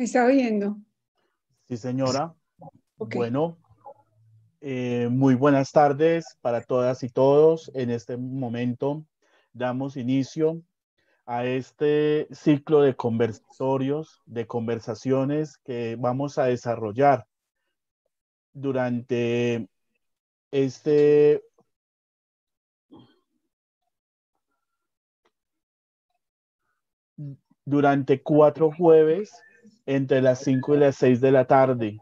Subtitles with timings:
[0.00, 0.78] ¿Me está oyendo?
[1.68, 2.34] Sí, señora.
[2.96, 3.58] Bueno,
[4.62, 7.70] eh, muy buenas tardes para todas y todos.
[7.74, 9.04] En este momento
[9.52, 10.62] damos inicio
[11.26, 17.26] a este ciclo de conversatorios, de conversaciones que vamos a desarrollar
[18.54, 19.68] durante
[20.50, 21.44] este
[27.66, 29.30] durante cuatro jueves
[29.86, 32.00] entre las 5 y las 6 de la tarde,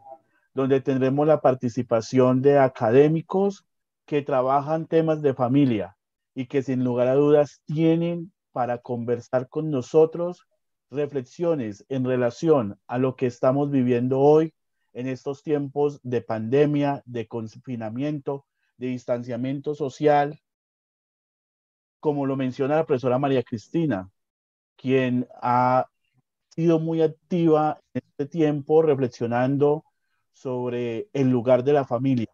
[0.53, 3.65] donde tendremos la participación de académicos
[4.05, 5.95] que trabajan temas de familia
[6.33, 10.47] y que sin lugar a dudas tienen para conversar con nosotros
[10.89, 14.53] reflexiones en relación a lo que estamos viviendo hoy
[14.93, 18.45] en estos tiempos de pandemia, de confinamiento,
[18.77, 20.39] de distanciamiento social,
[21.99, 24.09] como lo menciona la profesora María Cristina,
[24.75, 25.87] quien ha
[26.49, 29.85] sido muy activa en este tiempo reflexionando
[30.33, 32.31] sobre el lugar de la familia,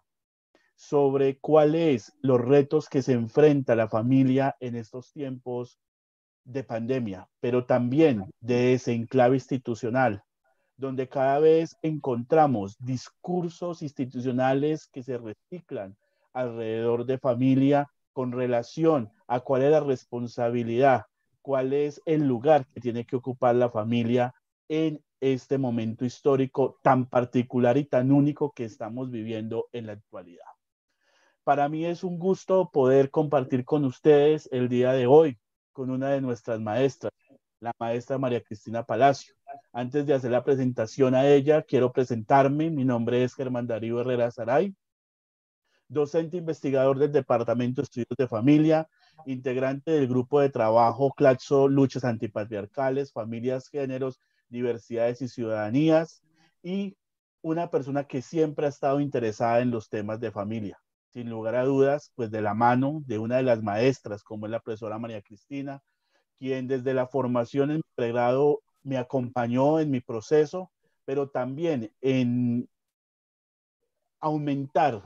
[0.75, 5.79] sobre cuáles los retos que se enfrenta la familia en estos tiempos
[6.43, 10.23] de pandemia, pero también de ese enclave institucional,
[10.77, 15.97] donde cada vez encontramos discursos institucionales que se reciclan
[16.33, 21.05] alrededor de familia con relación a cuál es la responsabilidad
[21.45, 24.33] cuál es el lugar que tiene que ocupar la familia
[24.67, 30.47] en este momento histórico tan particular y tan único que estamos viviendo en la actualidad.
[31.43, 35.37] Para mí es un gusto poder compartir con ustedes el día de hoy
[35.71, 37.13] con una de nuestras maestras,
[37.59, 39.35] la maestra María Cristina Palacio.
[39.71, 42.71] Antes de hacer la presentación a ella, quiero presentarme.
[42.71, 44.75] Mi nombre es Germán Darío Herrera Saray,
[45.87, 48.89] docente investigador del Departamento de Estudios de Familia
[49.25, 56.23] integrante del grupo de trabajo Claxo Luchas Antipatriarcales, Familias, Géneros, Diversidades y Ciudadanías,
[56.61, 56.97] y
[57.41, 60.79] una persona que siempre ha estado interesada en los temas de familia.
[61.09, 64.51] Sin lugar a dudas, pues de la mano de una de las maestras, como es
[64.51, 65.81] la profesora María Cristina,
[66.37, 70.71] quien desde la formación en pregrado me acompañó en mi proceso,
[71.05, 72.67] pero también en
[74.19, 75.03] aumentar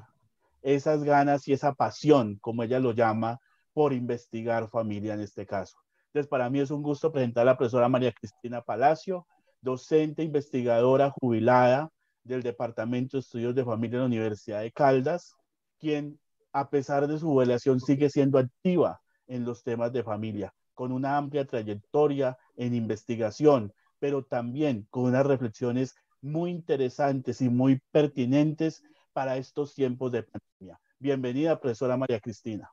[0.61, 3.39] esas ganas y esa pasión, como ella lo llama,
[3.79, 5.77] por investigar familia en este caso.
[6.07, 9.25] Entonces, para mí es un gusto presentar a la profesora María Cristina Palacio,
[9.61, 11.89] docente investigadora jubilada
[12.25, 15.33] del Departamento de Estudios de Familia de la Universidad de Caldas,
[15.79, 16.19] quien
[16.51, 21.15] a pesar de su jubilación sigue siendo activa en los temas de familia, con una
[21.15, 29.37] amplia trayectoria en investigación, pero también con unas reflexiones muy interesantes y muy pertinentes para
[29.37, 30.81] estos tiempos de pandemia.
[30.99, 32.69] Bienvenida, profesora María Cristina.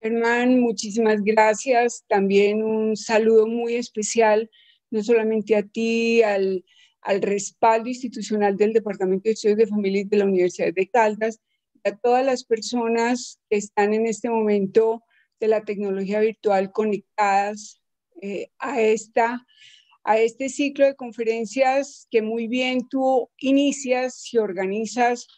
[0.00, 2.04] Germán, muchísimas gracias.
[2.08, 4.50] También un saludo muy especial,
[4.90, 6.64] no solamente a ti, al,
[7.02, 11.40] al respaldo institucional del Departamento de Estudios de Familia de la Universidad de Caldas,
[11.84, 15.04] a todas las personas que están en este momento
[15.40, 17.80] de la tecnología virtual conectadas
[18.22, 19.46] eh, a, esta,
[20.02, 25.28] a este ciclo de conferencias que muy bien tú inicias y organizas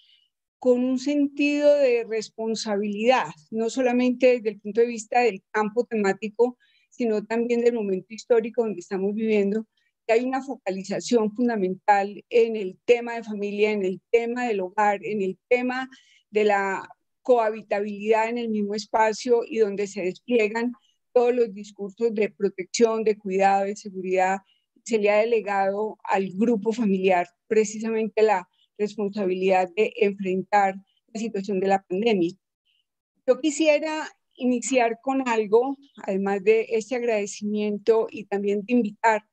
[0.58, 6.58] con un sentido de responsabilidad, no solamente desde el punto de vista del campo temático,
[6.90, 9.66] sino también del momento histórico donde estamos viviendo,
[10.06, 15.00] que hay una focalización fundamental en el tema de familia, en el tema del hogar,
[15.04, 15.88] en el tema
[16.30, 16.88] de la
[17.22, 20.72] cohabitabilidad en el mismo espacio y donde se despliegan
[21.12, 24.38] todos los discursos de protección, de cuidado, de seguridad.
[24.82, 30.76] Se le ha delegado al grupo familiar precisamente la responsabilidad de enfrentar
[31.12, 32.32] la situación de la pandemia.
[33.26, 39.24] Yo quisiera iniciar con algo, además de este agradecimiento y también de invitar,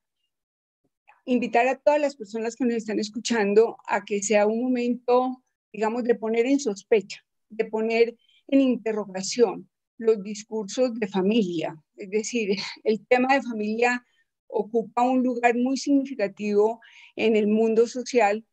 [1.25, 6.03] invitar a todas las personas que nos están escuchando a que sea un momento, digamos,
[6.03, 11.75] de poner en sospecha, de poner en interrogación los discursos de familia.
[11.95, 14.05] Es decir, el tema de familia
[14.47, 16.79] ocupa un lugar muy significativo
[17.15, 18.45] en el mundo social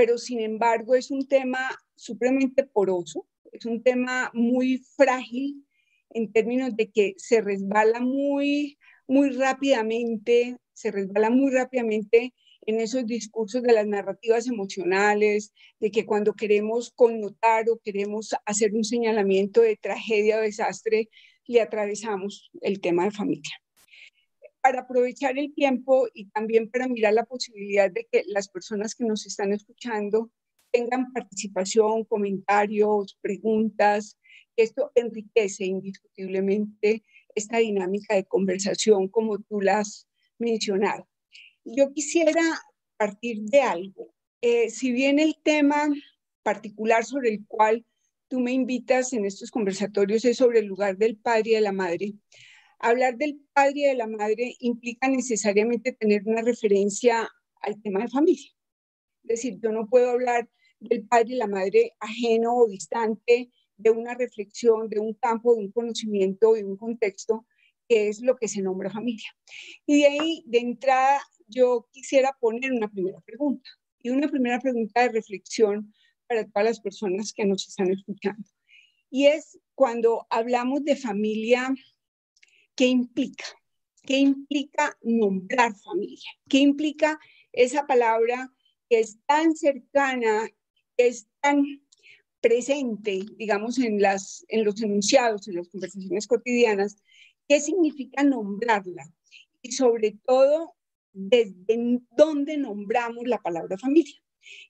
[0.00, 5.66] pero sin embargo es un tema supremamente poroso, es un tema muy frágil
[6.08, 12.32] en términos de que se resbala muy, muy rápidamente, se resbala muy rápidamente
[12.62, 18.72] en esos discursos de las narrativas emocionales, de que cuando queremos connotar o queremos hacer
[18.72, 21.10] un señalamiento de tragedia o desastre,
[21.46, 23.52] le atravesamos el tema de familia
[24.62, 29.04] para aprovechar el tiempo y también para mirar la posibilidad de que las personas que
[29.04, 30.30] nos están escuchando
[30.70, 34.18] tengan participación, comentarios, preguntas.
[34.56, 37.02] Esto enriquece indiscutiblemente
[37.34, 40.06] esta dinámica de conversación como tú la has.
[41.64, 42.42] Yo quisiera
[42.96, 44.14] partir de algo.
[44.40, 45.88] Eh, si bien el tema
[46.42, 47.84] particular sobre el cual
[48.28, 51.72] tú me invitas en estos conversatorios es sobre el lugar del padre y de la
[51.72, 52.14] madre,
[52.80, 57.28] hablar del padre y de la madre implica necesariamente tener una referencia
[57.62, 58.50] al tema de familia.
[59.24, 60.48] Es decir, yo no puedo hablar
[60.80, 65.62] del padre y la madre ajeno o distante de una reflexión, de un campo, de
[65.62, 67.46] un conocimiento, de un contexto,
[67.88, 69.28] que es lo que se nombra familia.
[69.86, 73.68] Y de ahí, de entrada, yo quisiera poner una primera pregunta,
[74.02, 75.92] y una primera pregunta de reflexión
[76.26, 78.48] para todas las personas que nos están escuchando.
[79.10, 81.74] Y es cuando hablamos de familia,
[82.80, 83.44] ¿qué implica?
[84.04, 86.30] ¿Qué implica nombrar familia?
[86.48, 87.20] ¿Qué implica
[87.52, 88.50] esa palabra
[88.88, 90.48] que es tan cercana,
[90.96, 91.62] que es tan
[92.40, 96.96] presente, digamos, en, las, en los enunciados, en las conversaciones cotidianas,
[97.46, 99.04] qué significa nombrarla
[99.60, 100.74] y sobre todo
[101.12, 104.16] desde dónde nombramos la palabra familia.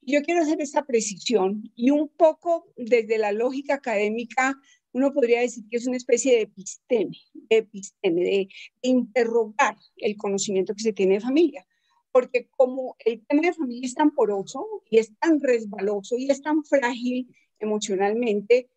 [0.02, 4.58] Yo quiero hacer esta precisión y un poco desde la lógica académica,
[4.92, 8.48] uno podría decir que es una especie de episteme, de, episteme, de
[8.82, 11.66] interrogar el conocimiento que se tiene de familia
[12.12, 16.42] porque como el tema de familia es tan poroso y es tan resbaloso y es
[16.42, 18.68] tan frágil emocionalmente,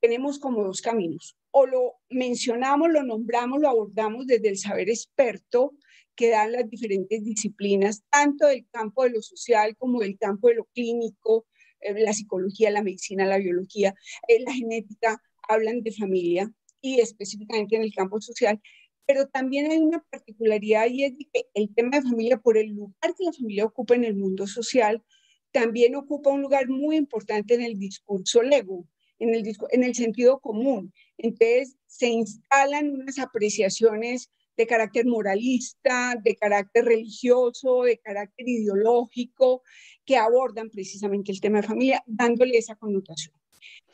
[0.00, 1.36] tenemos como dos caminos.
[1.50, 5.74] O lo mencionamos, lo nombramos, lo abordamos desde el saber experto
[6.14, 10.54] que dan las diferentes disciplinas, tanto del campo de lo social como del campo de
[10.54, 11.46] lo clínico,
[11.80, 13.94] eh, la psicología, la medicina, la biología,
[14.26, 18.60] eh, la genética, hablan de familia y específicamente en el campo social,
[19.06, 23.14] pero también hay una particularidad y es que el tema de familia, por el lugar
[23.16, 25.02] que la familia ocupa en el mundo social,
[25.50, 28.86] también ocupa un lugar muy importante en el discurso lego,
[29.18, 30.92] en el, en el sentido común.
[31.16, 39.62] Entonces, se instalan unas apreciaciones de carácter moralista, de carácter religioso, de carácter ideológico,
[40.04, 43.37] que abordan precisamente el tema de familia, dándole esa connotación.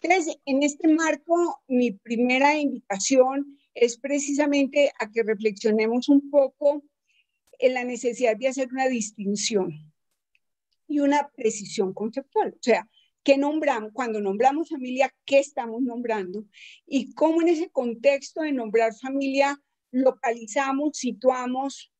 [0.05, 6.83] Entonces, en este marco, mi primera invitación es precisamente a que reflexionemos un poco
[7.59, 9.91] en la necesidad de hacer una distinción
[10.87, 12.51] y una precisión conceptual.
[12.53, 12.87] O sea,
[13.23, 13.93] ¿qué nombramos?
[13.95, 16.45] Cuando nombramos familia, ¿qué estamos nombrando?
[16.87, 19.59] Y cómo en ese contexto de nombrar familia
[19.91, 21.91] localizamos, situamos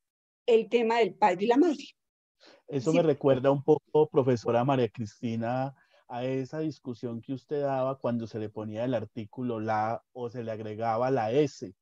[0.45, 1.85] el tema del padre y la madre.
[2.69, 5.75] Eso me recuerda un poco, profesora María Cristina,
[6.09, 10.43] a esa discusión que usted daba cuando se le ponía el artículo la o se
[10.43, 11.75] le agregaba la S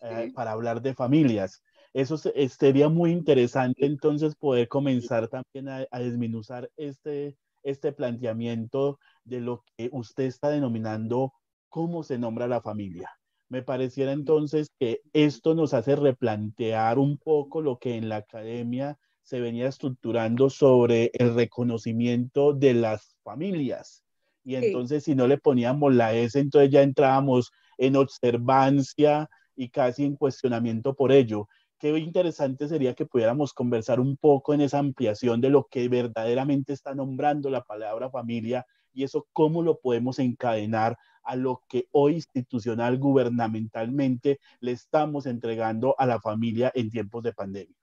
[0.00, 1.62] eh, para hablar de familias.
[1.92, 9.40] Eso sería muy interesante entonces poder comenzar también a, a desminuzar este, este planteamiento de
[9.40, 11.32] lo que usted está denominando
[11.68, 13.10] cómo se nombra la familia.
[13.48, 18.98] Me pareciera entonces que esto nos hace replantear un poco lo que en la academia
[19.22, 24.02] se venía estructurando sobre el reconocimiento de las familias.
[24.44, 30.04] Y entonces si no le poníamos la S, entonces ya entrábamos en observancia y casi
[30.04, 31.48] en cuestionamiento por ello.
[31.78, 36.72] Qué interesante sería que pudiéramos conversar un poco en esa ampliación de lo que verdaderamente
[36.72, 42.14] está nombrando la palabra familia y eso cómo lo podemos encadenar a lo que hoy
[42.14, 47.81] institucional, gubernamentalmente, le estamos entregando a la familia en tiempos de pandemia.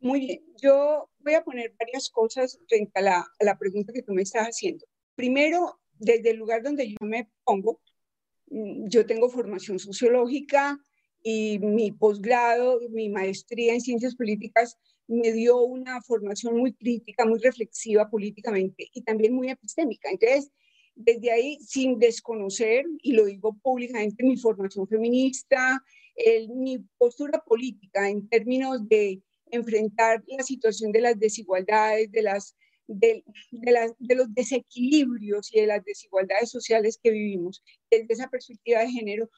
[0.00, 4.02] Muy bien, yo voy a poner varias cosas frente a la, a la pregunta que
[4.02, 4.84] tú me estás haciendo.
[5.14, 7.80] Primero, desde el lugar donde yo me pongo,
[8.50, 10.78] mm, yo tengo formación sociológica
[11.22, 17.38] y mi posgrado, mi maestría en ciencias políticas me dio una formación muy crítica, muy
[17.40, 20.10] reflexiva políticamente y también muy epistémica.
[20.10, 20.50] Entonces,
[20.94, 25.82] desde ahí, sin desconocer, y lo digo públicamente, mi formación feminista,
[26.48, 33.22] mi postura política en términos de enfrentar la situación de las desigualdades, de, las, de,
[34.14, 39.30] los desequilibrios y de las desigualdades sociales que vivimos desde esa perspectiva de género.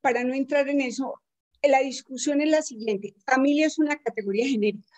[0.00, 1.14] Para no entrar en eso,
[1.62, 3.14] la discusión es la siguiente.
[3.24, 4.94] Familia es una categoría genérica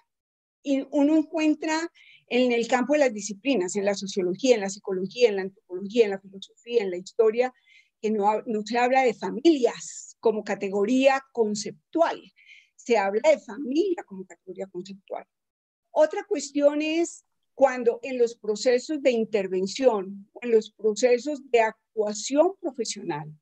[0.62, 1.92] y uno encuentra
[2.28, 6.04] en el campo de las disciplinas, en la sociología, en la psicología, en la antropología,
[6.04, 7.54] en la filosofía, en la historia,
[8.00, 12.20] que no se habla de familias como categoría conceptual,
[12.76, 15.26] se habla de familia como categoría conceptual.
[15.90, 23.32] Otra cuestión es cuando en los procesos de intervención, en los procesos de actuación profesional,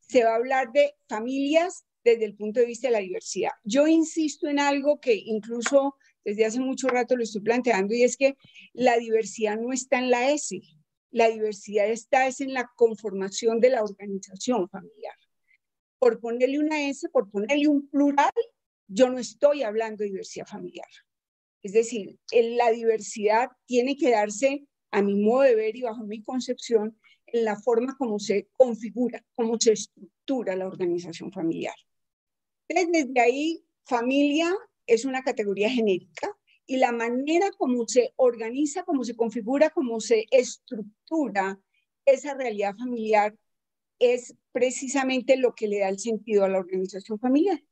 [0.00, 3.52] se va a hablar de familias desde el punto de vista de la diversidad.
[3.64, 5.94] Yo insisto en algo que incluso
[6.24, 8.36] desde hace mucho rato lo estoy planteando y es que
[8.72, 10.60] la diversidad no está en la S,
[11.10, 15.14] la diversidad está es en la conformación de la organización familiar.
[15.98, 18.32] Por ponerle una S, por ponerle un plural,
[18.92, 20.88] yo no estoy hablando de diversidad familiar.
[21.62, 26.22] Es decir, la diversidad tiene que darse, a mi modo de ver y bajo mi
[26.22, 31.74] concepción, en la forma como se configura, cómo se estructura la organización familiar.
[32.68, 34.52] Desde ahí, familia
[34.86, 40.26] es una categoría genérica y la manera como se organiza, cómo se configura, cómo se
[40.30, 41.58] estructura
[42.04, 43.36] esa realidad familiar
[43.98, 47.62] es precisamente lo que le da el sentido a la organización familiar.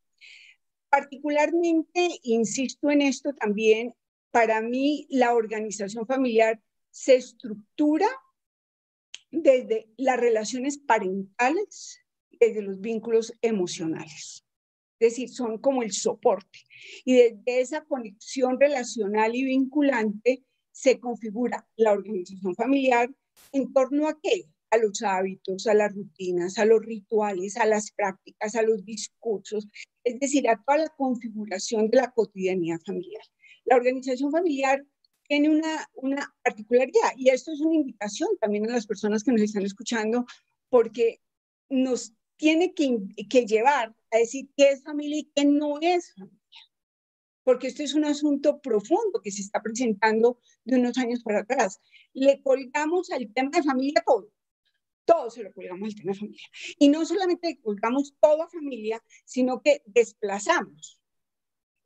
[0.90, 3.94] Particularmente, insisto en esto también,
[4.30, 8.08] para mí la organización familiar se estructura
[9.30, 12.00] desde las relaciones parentales,
[12.32, 14.44] desde los vínculos emocionales.
[14.98, 16.60] Es decir, son como el soporte.
[17.04, 23.10] Y desde esa conexión relacional y vinculante se configura la organización familiar
[23.52, 24.44] en torno a qué?
[24.70, 29.66] A los hábitos, a las rutinas, a los rituales, a las prácticas, a los discursos,
[30.04, 33.22] es decir, a toda la configuración de la cotidianidad familiar.
[33.64, 34.84] La organización familiar
[35.28, 39.42] tiene una, una particularidad y esto es una invitación también a las personas que nos
[39.42, 40.26] están escuchando
[40.68, 41.20] porque
[41.68, 42.98] nos tiene que,
[43.28, 46.38] que llevar a decir qué es familia y qué no es familia.
[47.44, 51.78] Porque esto es un asunto profundo que se está presentando de unos años para atrás.
[52.12, 54.30] Le colgamos al tema de familia todo.
[55.10, 56.48] Todo se lo colgamos al tema familia.
[56.78, 61.00] Y no solamente colgamos todo a familia, sino que desplazamos.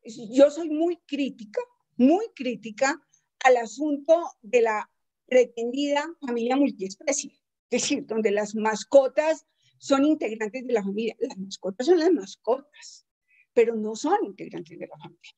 [0.04, 1.62] Yo soy muy crítica,
[1.97, 3.00] muy crítica
[3.45, 4.90] al asunto de la
[5.26, 7.33] pretendida familia multiespecie,
[7.71, 9.47] es decir, donde las mascotas
[9.78, 11.16] son integrantes de la familia.
[11.19, 13.07] Las mascotas son las mascotas,
[13.54, 15.33] pero no son integrantes de la familia.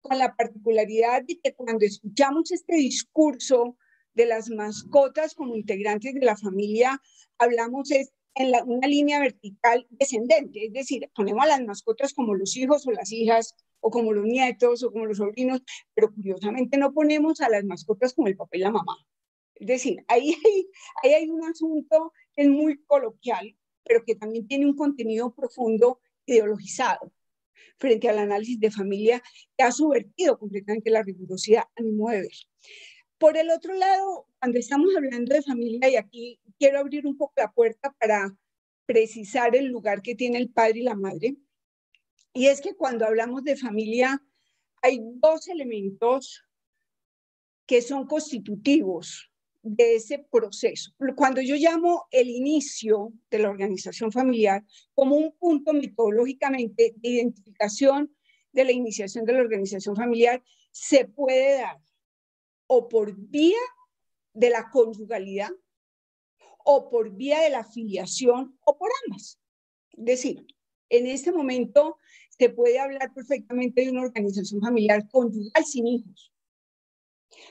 [0.00, 3.76] Con la particularidad de que cuando escuchamos este discurso
[4.18, 7.00] de las mascotas como integrantes de la familia,
[7.38, 12.56] hablamos es en una línea vertical descendente, es decir, ponemos a las mascotas como los
[12.56, 15.62] hijos o las hijas, o como los nietos, o como los sobrinos,
[15.94, 18.96] pero curiosamente no ponemos a las mascotas como el papá y la mamá.
[19.54, 20.66] Es decir, ahí hay,
[21.02, 26.00] ahí hay un asunto que es muy coloquial, pero que también tiene un contenido profundo
[26.26, 27.12] ideologizado
[27.78, 29.22] frente al análisis de familia
[29.56, 32.32] que ha subvertido completamente la rigurosidad a mi modo de ver.
[33.18, 37.34] Por el otro lado, cuando estamos hablando de familia, y aquí quiero abrir un poco
[37.36, 38.32] la puerta para
[38.86, 41.36] precisar el lugar que tiene el padre y la madre,
[42.32, 44.22] y es que cuando hablamos de familia,
[44.82, 46.44] hay dos elementos
[47.66, 49.30] que son constitutivos
[49.62, 50.92] de ese proceso.
[51.16, 58.14] Cuando yo llamo el inicio de la organización familiar como un punto metodológicamente de identificación
[58.52, 61.78] de la iniciación de la organización familiar, se puede dar
[62.68, 63.58] o por vía
[64.34, 65.50] de la conjugalidad
[66.64, 69.40] o por vía de la filiación o por ambas.
[69.92, 70.46] Es decir,
[70.90, 71.98] en este momento
[72.38, 76.32] se puede hablar perfectamente de una organización familiar conyugal sin hijos,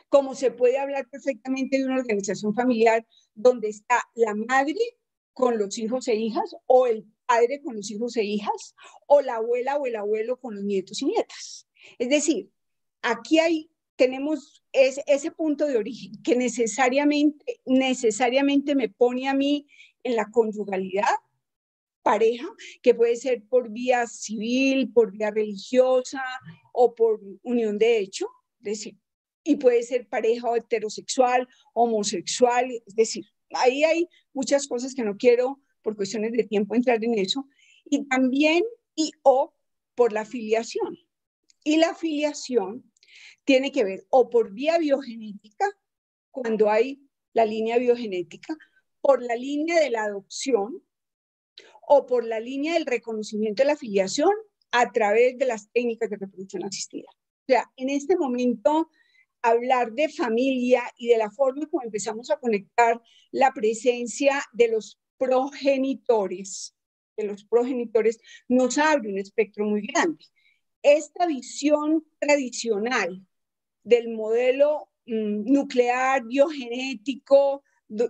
[0.09, 3.05] como se puede hablar perfectamente de una organización familiar
[3.35, 4.79] donde está la madre
[5.33, 9.35] con los hijos e hijas, o el padre con los hijos e hijas, o la
[9.35, 11.67] abuela o el abuelo con los nietos y nietas.
[11.99, 12.49] Es decir,
[13.01, 19.67] aquí hay, tenemos ese punto de origen que necesariamente, necesariamente me pone a mí
[20.03, 21.03] en la conyugalidad
[22.03, 22.47] pareja,
[22.81, 26.23] que puede ser por vía civil, por vía religiosa
[26.71, 28.27] o por unión de hecho,
[28.59, 28.97] es decir,
[29.43, 35.59] y puede ser pareja heterosexual, homosexual, es decir, ahí hay muchas cosas que no quiero
[35.81, 37.45] por cuestiones de tiempo entrar en eso,
[37.83, 38.63] y también
[38.95, 39.53] y o
[39.95, 40.97] por la filiación.
[41.63, 42.89] Y la filiación
[43.43, 45.65] tiene que ver o por vía biogenética,
[46.31, 47.01] cuando hay
[47.33, 48.55] la línea biogenética,
[49.01, 50.83] por la línea de la adopción
[51.81, 54.31] o por la línea del reconocimiento de la filiación
[54.71, 57.09] a través de las técnicas de reproducción asistida.
[57.09, 58.89] O sea, en este momento
[59.41, 64.99] hablar de familia y de la forma como empezamos a conectar la presencia de los
[65.17, 66.75] progenitores,
[67.15, 70.25] de los progenitores, nos abre un espectro muy grande.
[70.81, 73.25] Esta visión tradicional
[73.83, 77.63] del modelo mm, nuclear, biogenético,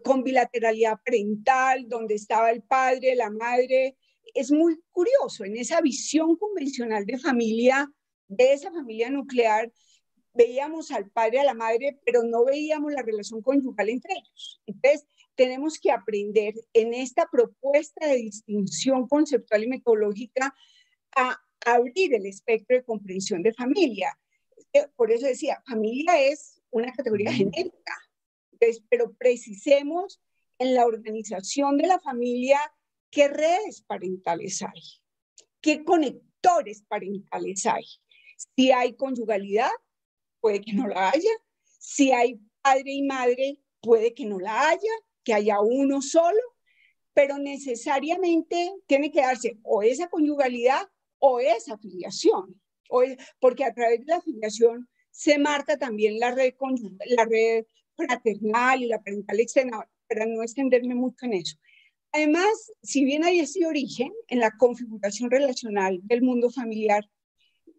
[0.03, 3.95] con bilateralidad parental, donde estaba el padre, la madre,
[4.33, 5.45] es muy curioso.
[5.45, 7.91] En esa visión convencional de familia,
[8.27, 9.71] de esa familia nuclear,
[10.33, 14.61] veíamos al padre, a la madre, pero no veíamos la relación conyugal entre ellos.
[14.65, 20.53] Entonces, tenemos que aprender en esta propuesta de distinción conceptual y metodológica
[21.15, 21.39] a
[21.73, 24.17] abrir el espectro de comprensión de familia.
[24.95, 27.95] Por eso decía, familia es una categoría genérica,
[28.89, 30.21] pero precisemos
[30.59, 32.59] en la organización de la familia
[33.09, 34.81] qué redes parentales hay,
[35.61, 37.85] qué conectores parentales hay,
[38.55, 39.71] si hay conyugalidad
[40.39, 41.31] puede que no la haya.
[41.79, 44.91] Si hay padre y madre, puede que no la haya,
[45.23, 46.39] que haya uno solo,
[47.13, 50.87] pero necesariamente tiene que darse o esa conyugalidad
[51.19, 52.61] o esa afiliación,
[53.39, 56.53] porque a través de la afiliación se marca también la red,
[57.07, 61.57] la red fraternal y la parental externa, para no extenderme mucho en eso.
[62.11, 67.09] Además, si bien hay ese origen en la configuración relacional del mundo familiar,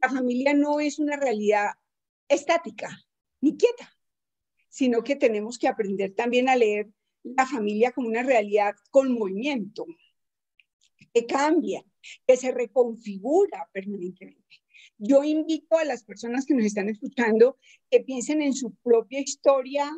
[0.02, 1.70] la familia no es una realidad
[2.28, 2.90] estática
[3.40, 3.90] ni quieta,
[4.68, 6.88] sino que tenemos que aprender también a leer
[7.22, 9.86] la familia como una realidad con movimiento,
[11.12, 11.84] que cambia,
[12.26, 14.62] que se reconfigura permanentemente.
[14.98, 17.56] Yo invito a las personas que nos están escuchando
[17.90, 19.90] que piensen en su propia historia,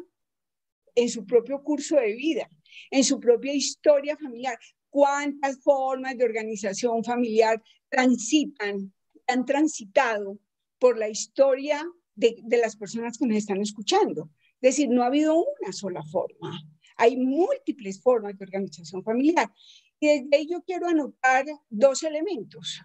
[0.95, 2.49] en su propio curso de vida,
[2.91, 4.59] en su propia historia familiar.
[4.91, 8.93] ¿Cuántas formas de organización familiar transitan,
[9.27, 10.39] han transitado
[10.79, 14.31] por la historia de, de las personas que nos están escuchando?
[14.61, 16.61] Es decir, no ha habido una sola forma.
[16.97, 19.51] Hay múltiples formas de organización familiar.
[20.01, 22.81] Y desde ahí yo quiero anotar dos elementos.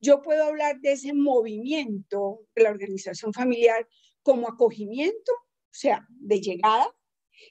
[0.00, 3.88] Yo puedo hablar de ese movimiento de la organización familiar
[4.22, 6.92] como acogimiento, o sea, de llegada,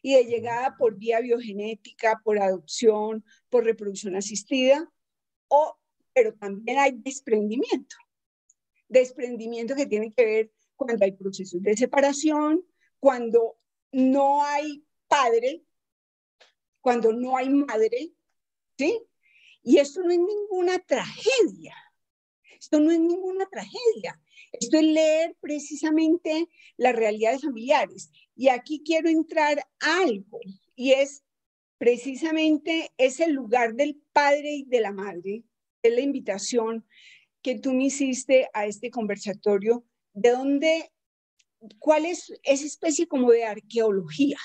[0.02, 4.92] y de llegada por vía biogenética, por adopción, por reproducción asistida,
[5.48, 5.78] o,
[6.14, 7.96] pero también hay desprendimiento.
[8.88, 12.66] Desprendimiento que tiene que ver cuando hay procesos de separación,
[13.00, 13.58] cuando
[13.92, 15.64] no hay padre,
[16.82, 18.12] cuando no hay madre,
[18.78, 19.02] ¿sí?
[19.64, 21.76] Y esto no es ninguna tragedia.
[22.60, 24.20] Esto no es ninguna tragedia.
[24.52, 28.12] Esto es leer precisamente las realidades familiares.
[28.36, 30.40] Y aquí quiero entrar a algo,
[30.76, 31.24] y es
[31.78, 35.44] precisamente ese lugar del padre y de la madre,
[35.82, 36.86] es la invitación
[37.42, 40.92] que tú me hiciste a este conversatorio, de donde
[41.80, 44.38] cuál es esa especie como de arqueología,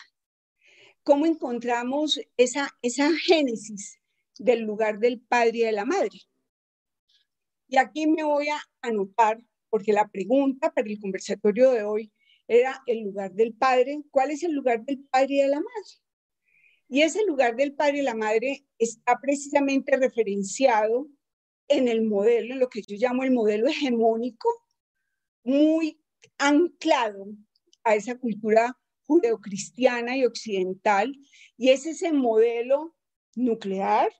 [1.03, 4.00] cómo encontramos esa, esa génesis
[4.41, 6.19] del lugar del padre y de la madre.
[7.69, 12.13] Y aquí me voy a anotar, porque la pregunta para el conversatorio de hoy
[12.49, 14.03] era el lugar del padre.
[14.11, 15.91] ¿Cuál es el lugar del padre y de la madre?
[16.89, 21.07] Y ese lugar del padre y la madre está precisamente referenciado
[21.69, 24.49] en el modelo, en lo que yo llamo el modelo hegemónico,
[25.45, 26.01] muy
[26.39, 27.27] anclado
[27.85, 28.77] a esa cultura
[29.07, 31.15] judeocristiana y occidental,
[31.57, 32.97] y es ese modelo
[33.37, 34.11] nuclear,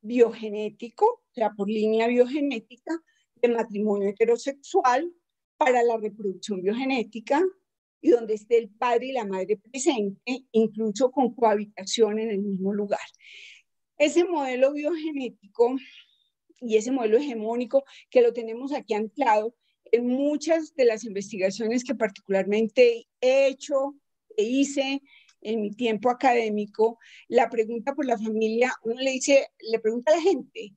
[0.00, 2.98] biogenético, o sea, por línea biogenética,
[3.36, 5.12] de matrimonio heterosexual
[5.56, 7.44] para la reproducción biogenética,
[8.00, 12.72] y donde esté el padre y la madre presente, incluso con cohabitación en el mismo
[12.72, 13.00] lugar.
[13.98, 15.76] Ese modelo biogenético
[16.60, 19.54] y ese modelo hegemónico que lo tenemos aquí anclado
[19.90, 23.96] en muchas de las investigaciones que particularmente he hecho
[24.36, 25.02] e hice
[25.40, 26.98] en mi tiempo académico,
[27.28, 30.74] la pregunta por la familia, uno le dice, le pregunta a la gente,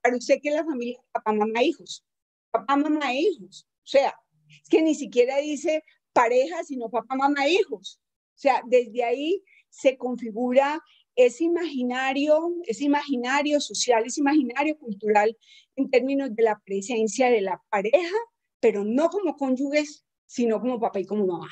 [0.00, 2.04] para usted qué es la familia, papá, mamá, hijos,
[2.50, 3.66] papá, mamá, hijos.
[3.78, 4.14] O sea,
[4.48, 8.00] es que ni siquiera dice pareja, sino papá, mamá, hijos.
[8.34, 10.80] O sea, desde ahí se configura
[11.14, 15.36] ese imaginario, ese imaginario social, ese imaginario cultural
[15.76, 18.16] en términos de la presencia de la pareja
[18.62, 21.48] pero no como cónyuges, sino como papá y como mamá.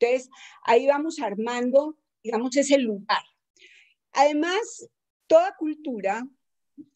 [0.00, 0.30] Entonces,
[0.62, 3.22] ahí vamos armando, digamos, ese lugar.
[4.12, 4.88] Además,
[5.26, 6.26] toda cultura,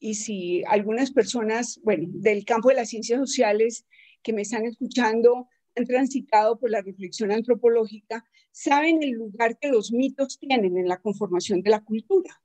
[0.01, 3.87] y si algunas personas, bueno, del campo de las ciencias sociales
[4.23, 9.93] que me están escuchando han transitado por la reflexión antropológica, saben el lugar que los
[9.93, 12.41] mitos tienen en la conformación de la cultura,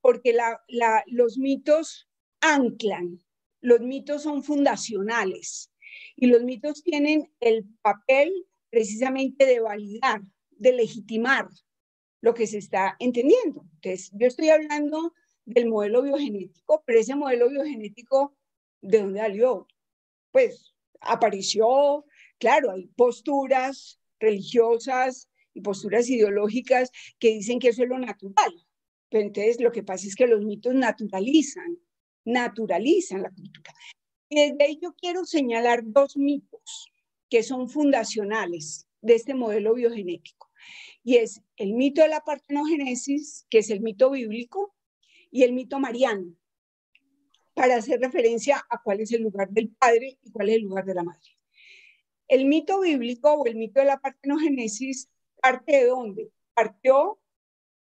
[0.00, 0.36] porque
[1.06, 2.08] los mitos
[2.40, 3.20] anclan,
[3.60, 5.70] los mitos son fundacionales,
[6.16, 8.32] y los mitos tienen el papel
[8.70, 11.48] precisamente de validar, de legitimar
[12.20, 13.64] lo que se está entendiendo.
[13.74, 18.36] Entonces, yo estoy hablando del modelo biogenético, pero ese modelo biogenético,
[18.80, 19.66] ¿de dónde salió?
[20.30, 22.04] Pues apareció,
[22.38, 28.52] claro, hay posturas religiosas y posturas ideológicas que dicen que eso es lo natural.
[29.08, 31.78] Pero entonces lo que pasa es que los mitos naturalizan,
[32.24, 33.74] naturalizan la cultura.
[34.28, 36.49] Y desde ahí yo quiero señalar dos mitos
[37.30, 40.50] que son fundacionales de este modelo biogenético.
[41.02, 44.74] Y es el mito de la partenogénesis, que es el mito bíblico,
[45.30, 46.34] y el mito mariano,
[47.54, 50.84] para hacer referencia a cuál es el lugar del padre y cuál es el lugar
[50.84, 51.38] de la madre.
[52.28, 55.08] El mito bíblico o el mito de la partenogénesis
[55.40, 56.30] parte de dónde?
[56.54, 57.18] Partió,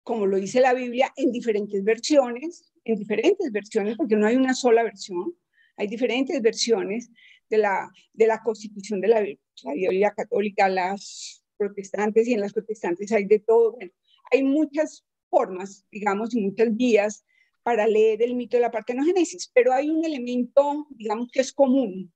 [0.03, 4.53] como lo dice la Biblia, en diferentes versiones, en diferentes versiones, porque no hay una
[4.53, 5.35] sola versión,
[5.77, 7.09] hay diferentes versiones
[7.49, 12.53] de la, de la constitución de la, la Biblia católica, las protestantes y en las
[12.53, 13.73] protestantes hay de todo.
[13.73, 13.91] Bueno,
[14.31, 17.25] hay muchas formas, digamos, y muchas vías
[17.63, 22.13] para leer el mito de la partenogénesis, pero hay un elemento, digamos, que es común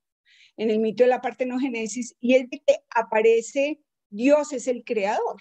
[0.58, 5.38] en el mito de la partenogénesis y es de que aparece Dios es el creador.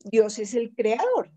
[0.00, 1.30] Dios es el creador.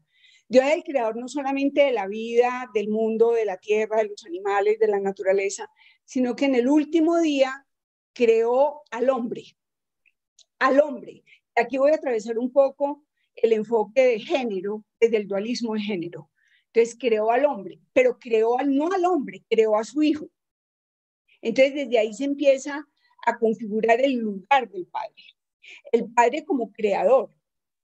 [0.49, 4.09] Dios es el creador no solamente de la vida, del mundo, de la tierra, de
[4.09, 5.69] los animales, de la naturaleza,
[6.07, 7.67] sino que en el último día
[8.13, 9.43] creó al hombre.
[10.57, 11.23] Al hombre.
[11.53, 13.03] Aquí voy a atravesar un poco
[13.35, 16.31] el enfoque de género, desde el dualismo de género.
[16.67, 20.29] Entonces creó al hombre, pero creó al, no al hombre, creó a su hijo.
[21.41, 22.87] Entonces desde ahí se empieza
[23.25, 25.23] a configurar el lugar del padre.
[25.91, 27.35] El padre como creador,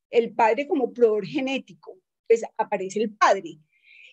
[0.09, 1.97] el padre como proveedor genético.
[2.21, 3.59] Entonces aparece el padre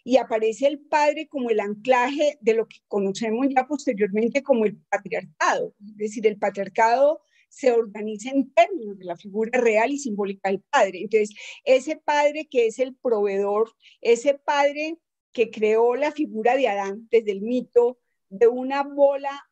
[0.05, 4.77] y aparece el padre como el anclaje de lo que conocemos ya posteriormente como el
[4.77, 5.75] patriarcado.
[5.81, 10.63] Es decir, el patriarcado se organiza en términos de la figura real y simbólica del
[10.63, 11.03] padre.
[11.03, 11.35] Entonces,
[11.65, 14.99] ese padre que es el proveedor, ese padre
[15.33, 19.47] que creó la figura de Adán desde el mito de una bola,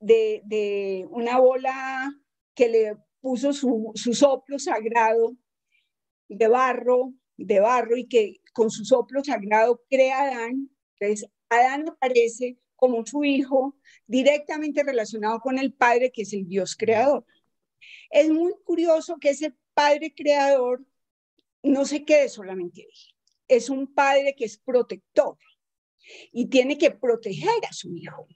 [0.00, 2.12] de, de una bola
[2.54, 5.36] que le puso su, su soplo sagrado
[6.28, 10.70] de barro, de barro y que con su soplo sagrado crea a Adán.
[10.98, 16.76] Entonces, Adán aparece como su hijo, directamente relacionado con el Padre, que es el Dios
[16.76, 17.24] creador.
[18.10, 20.84] Es muy curioso que ese Padre creador
[21.62, 23.14] no se quede solamente ahí.
[23.46, 25.38] Es un Padre que es protector
[26.32, 28.26] y tiene que proteger a su hijo.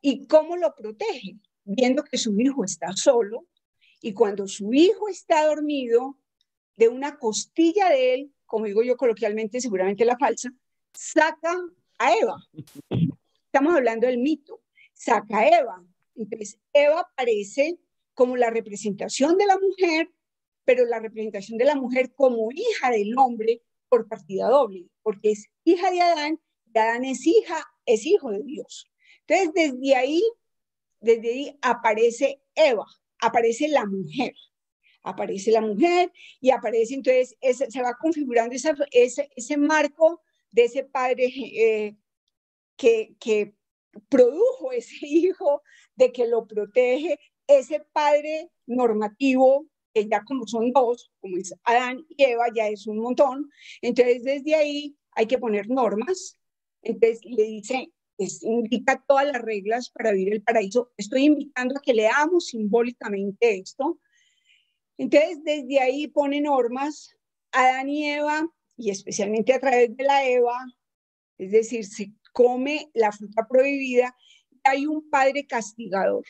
[0.00, 1.38] ¿Y cómo lo protege?
[1.64, 3.46] Viendo que su hijo está solo
[4.00, 6.18] y cuando su hijo está dormido,
[6.76, 10.50] de una costilla de él, como digo yo coloquialmente, seguramente la falsa,
[10.92, 11.54] saca
[11.98, 12.36] a Eva.
[13.44, 14.62] Estamos hablando del mito.
[14.94, 15.84] Saca a Eva.
[16.16, 17.78] Entonces, Eva aparece
[18.14, 20.10] como la representación de la mujer,
[20.64, 25.46] pero la representación de la mujer como hija del hombre por partida doble, porque es
[25.64, 26.40] hija de Adán
[26.74, 28.90] y Adán es hija, es hijo de Dios.
[29.26, 30.22] Entonces, desde ahí,
[31.00, 32.86] desde ahí aparece Eva,
[33.20, 34.34] aparece la mujer,
[35.02, 41.26] aparece la mujer y aparece entonces, se va configurando ese, ese marco de ese padre
[41.26, 41.96] eh,
[42.76, 43.54] que,
[44.08, 45.62] produjo ese hijo,
[45.96, 52.04] de que lo protege, ese padre normativo, que ya como son dos, como es Adán
[52.08, 53.50] y Eva, ya es un montón.
[53.82, 56.38] Entonces, desde ahí hay que poner normas.
[56.82, 57.92] Entonces, le dice,
[58.42, 60.92] indica todas las reglas para vivir el paraíso.
[60.96, 63.98] Estoy invitando a que leamos simbólicamente esto.
[64.98, 67.14] Entonces, desde ahí pone normas.
[67.52, 70.66] Adán y Eva, y especialmente a través de la Eva,
[71.38, 74.14] es decir, se come la fruta prohibida,
[74.64, 76.24] hay un padre castigador.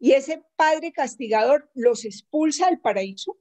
[0.00, 3.38] Y ese padre castigador los expulsa del paraíso.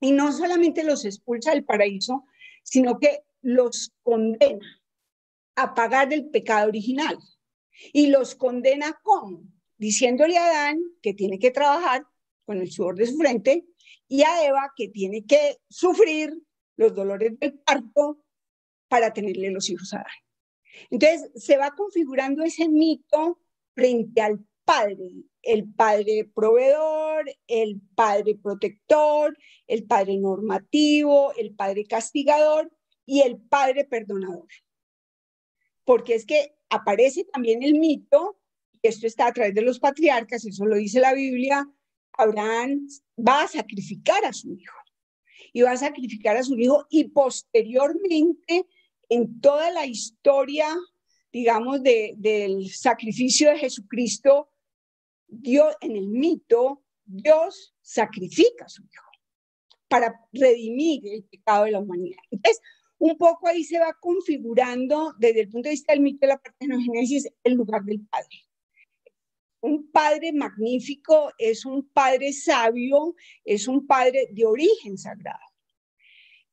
[0.00, 2.26] Y no solamente los expulsa del paraíso,
[2.62, 4.82] sino que los condena
[5.54, 7.18] a pagar el pecado original.
[7.92, 9.44] Y los condena ¿cómo?
[9.78, 12.06] Diciéndole a Adán que tiene que trabajar
[12.52, 13.64] con el sudor de su frente
[14.08, 16.34] y a Eva que tiene que sufrir
[16.76, 18.22] los dolores del parto
[18.88, 20.12] para tenerle los hijos a Adán.
[20.90, 23.40] Entonces, se va configurando ese mito
[23.74, 29.36] frente al padre, el padre proveedor, el padre protector,
[29.66, 32.70] el padre normativo, el padre castigador
[33.06, 34.48] y el padre perdonador.
[35.84, 38.38] Porque es que aparece también el mito,
[38.82, 41.66] y esto está a través de los patriarcas, eso lo dice la Biblia,
[42.18, 42.86] Abraham
[43.18, 44.76] va a sacrificar a su hijo.
[45.52, 48.66] Y va a sacrificar a su hijo y posteriormente
[49.08, 50.74] en toda la historia,
[51.30, 54.48] digamos, del sacrificio de Jesucristo,
[55.26, 59.04] Dios, en el mito, Dios sacrifica a su Hijo
[59.88, 62.18] para redimir el pecado de la humanidad.
[62.30, 62.62] Entonces,
[62.98, 66.38] un poco ahí se va configurando desde el punto de vista del mito de la
[66.38, 68.46] partenogénesis el lugar del Padre.
[69.62, 75.38] Un padre magnífico es un padre sabio, es un padre de origen sagrado.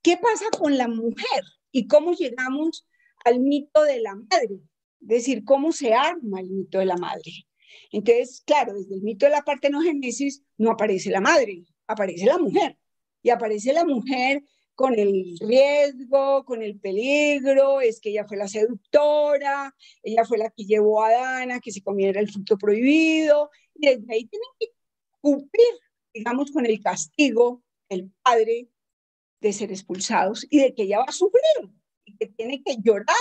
[0.02, 1.44] ¿Qué pasa con la mujer?
[1.72, 2.88] y cómo llegamos
[3.26, 4.62] al mito de la madre,
[5.02, 7.32] es decir, cómo se arma el mito de la madre.
[7.92, 12.78] Entonces, claro, desde el mito de la partenogénesis no aparece la madre, aparece la mujer.
[13.22, 14.44] Y aparece la mujer
[14.80, 20.52] con el riesgo, con el peligro, es que ella fue la seductora, ella fue la
[20.52, 24.68] que llevó a Dana que se comiera el fruto prohibido, y desde ahí tienen que
[25.20, 25.74] cumplir,
[26.14, 28.70] digamos, con el castigo el padre
[29.42, 31.74] de ser expulsados y de que ella va a sufrir
[32.06, 33.16] y que tiene que llorar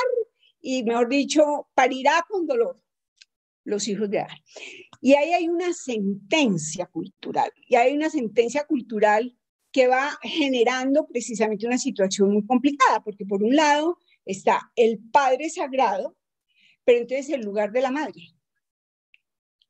[0.60, 2.80] y, mejor dicho, parirá con dolor.
[3.64, 4.38] los hijos de Adán.
[5.00, 9.36] Y ahí hay una sentencia cultural, y hay una sentencia cultural
[9.72, 15.50] que va generando precisamente una situación muy complicada, porque por un lado está el Padre
[15.50, 16.16] Sagrado,
[16.84, 18.34] pero entonces el lugar de la madre.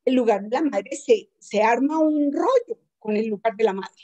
[0.05, 3.73] El lugar de la madre se, se arma un rollo con el lugar de la
[3.73, 4.03] madre,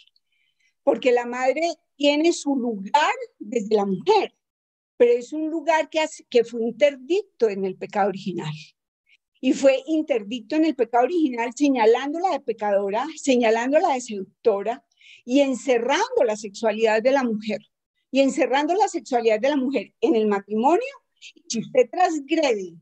[0.84, 1.62] porque la madre
[1.96, 4.36] tiene su lugar desde la mujer,
[4.98, 8.54] pero es un lugar que, que fue interdicto en el pecado original.
[9.42, 14.84] Y fue interdicto en el pecado original señalándola de pecadora, señalándola de seductora
[15.26, 17.60] y encerrando la sexualidad de la mujer.
[18.12, 20.94] Y encerrando la sexualidad de la mujer en el matrimonio,
[21.50, 22.76] si usted transgrede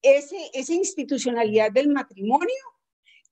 [0.00, 2.54] ese, esa institucionalidad del matrimonio,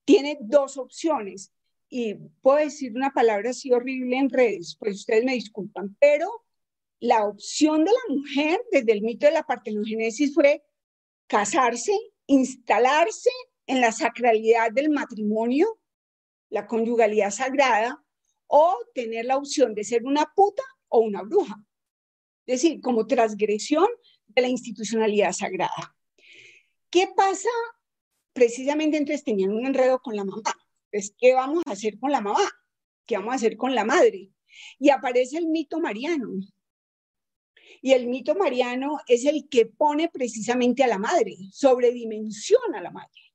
[0.03, 1.51] tiene dos opciones.
[1.89, 6.45] Y puedo decir una palabra así horrible en redes, pues ustedes me disculpan, pero
[6.99, 10.63] la opción de la mujer desde el mito de la partenogénesis fue
[11.27, 11.93] casarse,
[12.27, 13.29] instalarse
[13.67, 15.79] en la sacralidad del matrimonio,
[16.49, 18.04] la conyugalidad sagrada,
[18.47, 21.55] o tener la opción de ser una puta o una bruja.
[22.45, 23.87] Es decir, como transgresión
[24.27, 25.95] de la institucionalidad sagrada.
[26.89, 27.49] ¿Qué pasa?
[28.33, 30.53] Precisamente entonces tenían un enredo con la mamá.
[30.91, 32.49] Pues, ¿qué vamos a hacer con la mamá?
[33.05, 34.31] ¿Qué vamos a hacer con la madre?
[34.79, 36.29] Y aparece el mito mariano.
[37.81, 42.91] Y el mito mariano es el que pone precisamente a la madre, sobredimensiona a la
[42.91, 43.33] madre.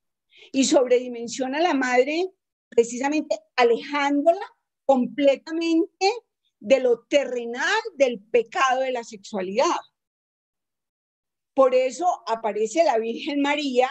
[0.52, 2.30] Y sobredimensiona a la madre
[2.68, 4.46] precisamente alejándola
[4.90, 6.10] completamente
[6.58, 9.76] de lo terrenal del pecado de la sexualidad.
[11.54, 13.88] Por eso aparece la Virgen María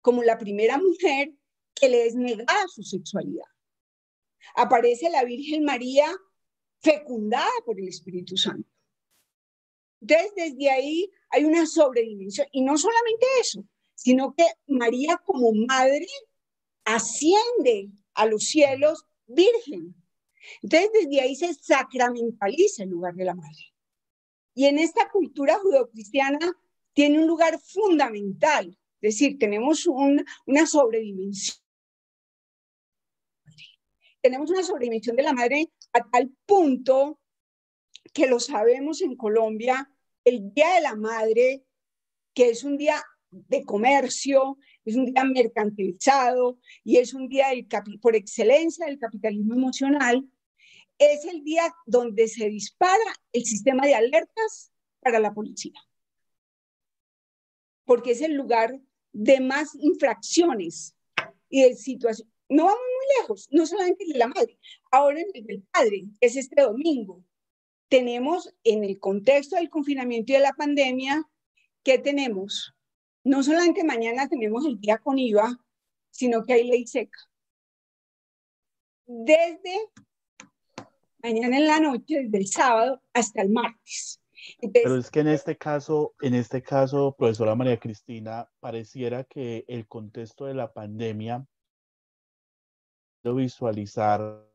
[0.00, 1.34] como la primera mujer
[1.74, 3.48] que le es negada su sexualidad.
[4.54, 6.06] Aparece la Virgen María
[6.80, 8.70] fecundada por el Espíritu Santo.
[10.00, 12.46] Entonces, desde ahí hay una sobredimensión.
[12.52, 13.64] Y no solamente eso,
[13.96, 16.06] sino que María como madre
[16.84, 20.05] asciende a los cielos virgen.
[20.62, 23.72] Entonces, desde ahí se sacramentaliza el lugar de la madre.
[24.54, 26.38] Y en esta cultura judeocristiana
[26.92, 28.76] tiene un lugar fundamental.
[29.00, 31.58] Es decir, tenemos una sobredimensión.
[34.22, 37.20] Tenemos una sobredimensión de la madre a tal punto
[38.12, 39.90] que lo sabemos en Colombia,
[40.24, 41.64] el Día de la Madre,
[42.34, 47.48] que es un día de comercio, es un día mercantilizado y es un día
[48.00, 50.26] por excelencia del capitalismo emocional,
[50.98, 55.74] es el día donde se dispara el sistema de alertas para la policía.
[57.84, 58.80] Porque es el lugar
[59.12, 60.96] de más infracciones
[61.48, 62.32] y de situaciones.
[62.48, 64.58] No vamos muy lejos, no solamente el de la madre,
[64.90, 67.24] ahora en el del padre, es este domingo.
[67.88, 71.28] Tenemos en el contexto del confinamiento y de la pandemia,
[71.82, 72.74] ¿qué tenemos?
[73.24, 75.58] No solamente mañana tenemos el día con IVA,
[76.10, 77.18] sino que hay ley seca.
[79.06, 79.78] Desde
[81.26, 84.20] mañana en la noche, desde el sábado hasta el martes.
[84.72, 89.88] Pero es que en este caso, en este caso, profesora María Cristina, pareciera que el
[89.88, 91.44] contexto de la pandemia
[93.34, 94.46] visualizar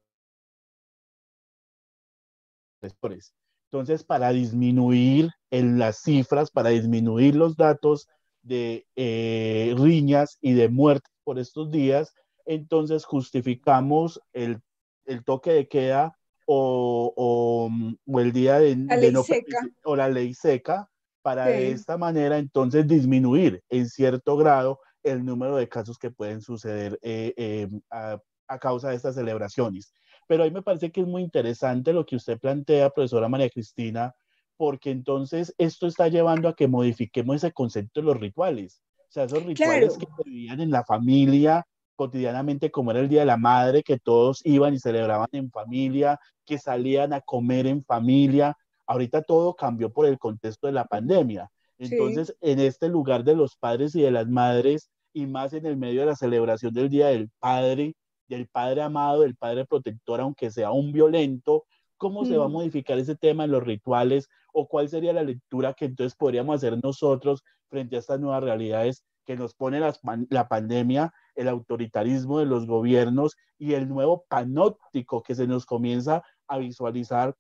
[3.71, 8.07] entonces, para disminuir en las cifras, para disminuir los datos
[8.41, 12.13] de eh, riñas y de muertes por estos días,
[12.45, 14.61] entonces justificamos el,
[15.05, 16.17] el toque de queda
[16.53, 17.69] o,
[18.05, 19.57] o, el día de, la ley seca.
[19.85, 20.89] o la ley seca
[21.21, 26.41] para de esta manera entonces disminuir en cierto grado el número de casos que pueden
[26.41, 29.93] suceder eh, eh, a, a, causa de estas celebraciones.
[30.27, 34.13] Pero ahí me parece que es muy interesante lo que usted plantea, profesora María Cristina,
[34.57, 38.81] porque entonces esto está llevando a que modifiquemos ese concepto de los rituales.
[39.09, 41.65] O sea, esos rituales que se vivían en la familia,
[42.01, 46.19] cotidianamente como era el Día de la Madre, que todos iban y celebraban en familia,
[46.47, 48.57] que salían a comer en familia.
[48.87, 51.51] Ahorita todo cambió por el contexto de la pandemia.
[51.77, 55.77] Entonces, en este lugar de los padres y de las madres, y más en el
[55.77, 57.93] medio de la celebración del Día del Padre,
[58.27, 61.65] del Padre amado, del Padre protector, aunque sea un violento,
[61.97, 62.51] ¿cómo se va a mm.
[62.53, 64.27] modificar ese tema en los rituales?
[64.53, 69.03] ¿O cuál sería la lectura que entonces podríamos hacer nosotros frente a estas nuevas realidades
[69.23, 75.35] que nos pone la pandemia el autoritarismo de los gobiernos y el nuevo panóptico que
[75.35, 77.35] se nos comienza a visualizar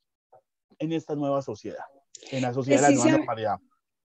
[0.79, 1.85] en esta nueva sociedad,
[2.31, 3.57] en la sociedad de la nueva normalidad.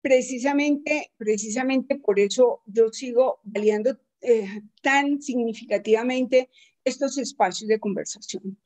[0.01, 6.49] Precisamente, precisamente por eso yo sigo validando eh, tan significativamente
[6.83, 8.57] estos espacios de conversación.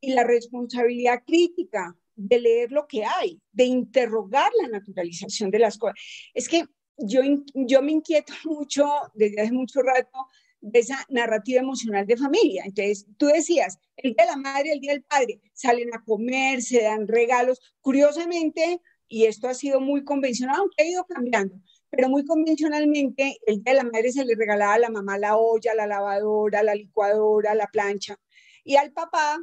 [0.00, 5.78] Y la responsabilidad crítica de leer lo que hay, de interrogar la naturalización de las
[5.78, 5.96] cosas.
[6.34, 6.64] Es que
[6.98, 7.22] yo,
[7.54, 10.26] yo me inquieto mucho desde hace mucho rato
[10.60, 12.64] de esa narrativa emocional de familia.
[12.66, 16.62] Entonces, tú decías, el día de la madre, el día del padre, salen a comer,
[16.62, 17.60] se dan regalos.
[17.80, 21.56] Curiosamente, y esto ha sido muy convencional, aunque ha ido cambiando,
[21.90, 25.36] pero muy convencionalmente, el día de la madre se le regalaba a la mamá la
[25.36, 28.16] olla, la lavadora, la licuadora, la plancha,
[28.62, 29.38] y al papá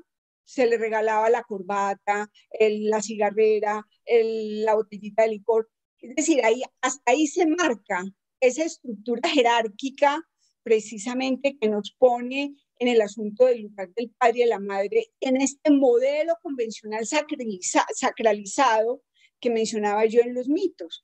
[0.45, 5.69] se le regalaba la corbata, la cigarrera, la botellita de licor.
[5.99, 8.05] Es decir, ahí, hasta ahí se marca
[8.39, 10.23] esa estructura jerárquica
[10.67, 15.05] precisamente que nos pone en el asunto del lugar del padre y de la madre,
[15.21, 19.01] en este modelo convencional sacralizado
[19.39, 21.01] que mencionaba yo en los mitos.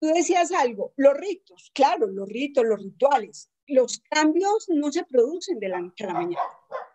[0.00, 5.58] Tú decías algo, los ritos, claro, los ritos, los rituales, los cambios no se producen
[5.58, 6.40] de la noche a la mañana.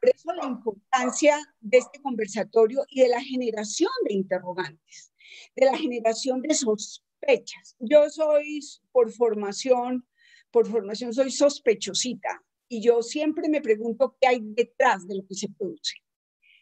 [0.02, 5.14] Por eso la importancia de este conversatorio y de la generación de interrogantes,
[5.56, 7.76] de la generación de sospechas.
[7.78, 10.09] Yo soy por formación,
[10.52, 15.36] por formación soy sospechosita y yo siempre me pregunto qué hay detrás de lo que
[15.36, 15.96] se produce.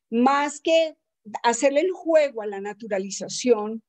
[0.09, 0.95] Más que
[1.43, 3.83] hacerle el juego a la naturalización,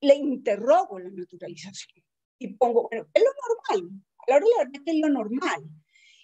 [0.00, 2.04] le interrogo la naturalización
[2.38, 3.30] y pongo, bueno, es lo
[3.80, 5.64] normal, a la es lo normal.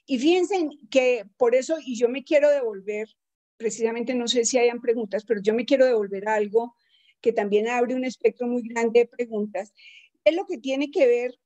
[0.06, 3.08] Y fíjense que por eso, y yo me quiero devolver,
[3.56, 6.76] precisamente no sé si hayan preguntas, pero yo me quiero devolver algo
[7.20, 9.72] que también abre un espectro muy grande de preguntas,
[10.24, 11.38] es lo que tiene que ver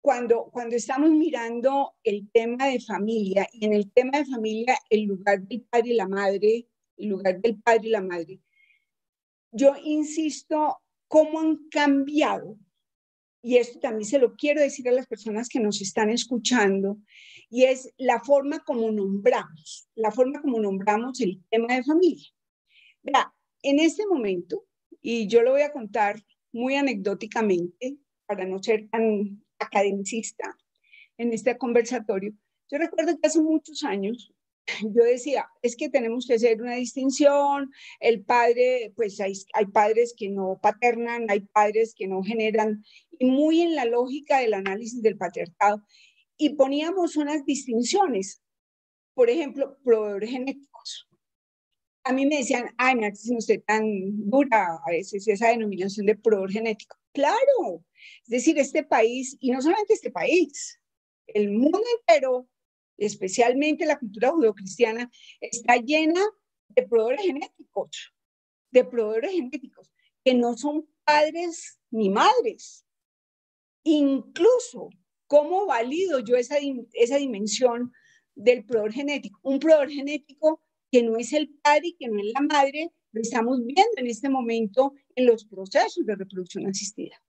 [0.00, 5.04] cuando, cuando estamos mirando el tema de familia, y en el tema de familia, el
[5.04, 8.40] lugar del padre y la madre, el lugar del padre y la madre,
[9.52, 12.56] yo insisto, cómo han cambiado,
[13.42, 16.98] y esto también se lo quiero decir a las personas que nos están escuchando,
[17.50, 22.28] y es la forma como nombramos, la forma como nombramos el tema de familia.
[23.02, 24.64] Vea, en este momento,
[25.02, 30.56] y yo lo voy a contar muy anecdóticamente, para no ser tan academicista
[31.18, 32.32] en este conversatorio,
[32.70, 34.32] yo recuerdo que hace muchos años
[34.82, 40.14] yo decía, es que tenemos que hacer una distinción, el padre, pues hay, hay, padres
[40.16, 42.84] que no paternan, hay padres que no generan,
[43.18, 45.82] y muy en la lógica del análisis del patriarcado,
[46.36, 48.42] y poníamos unas distinciones,
[49.14, 51.08] por ejemplo, proveedores genéticos.
[52.04, 53.84] A mí me decían, ay, me hace usted tan
[54.30, 56.96] dura a veces esa denominación de proveedor genético.
[57.12, 57.84] Claro,
[58.22, 60.80] es decir, este país, y no solamente este país,
[61.26, 62.48] el mundo entero,
[62.96, 65.10] especialmente la cultura judeocristiana,
[65.40, 66.22] está llena
[66.68, 68.12] de proveedores genéticos,
[68.70, 69.90] de proveedores genéticos,
[70.24, 72.84] que no son padres ni madres.
[73.84, 74.90] Incluso,
[75.26, 76.56] ¿cómo valido yo esa,
[76.92, 77.92] esa dimensión
[78.34, 79.40] del proveedor genético?
[79.42, 83.20] Un proveedor genético que no es el padre y que no es la madre, lo
[83.20, 87.20] estamos viendo en este momento en los procesos de reproducción asistida.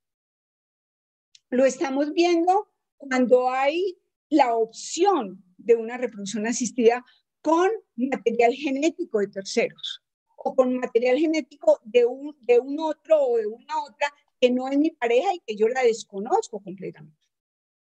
[1.51, 3.97] Lo estamos viendo cuando hay
[4.29, 7.03] la opción de una reproducción asistida
[7.41, 10.01] con material genético de terceros
[10.37, 14.07] o con material genético de un, de un otro o de una otra
[14.39, 17.27] que no es mi pareja y que yo la desconozco completamente.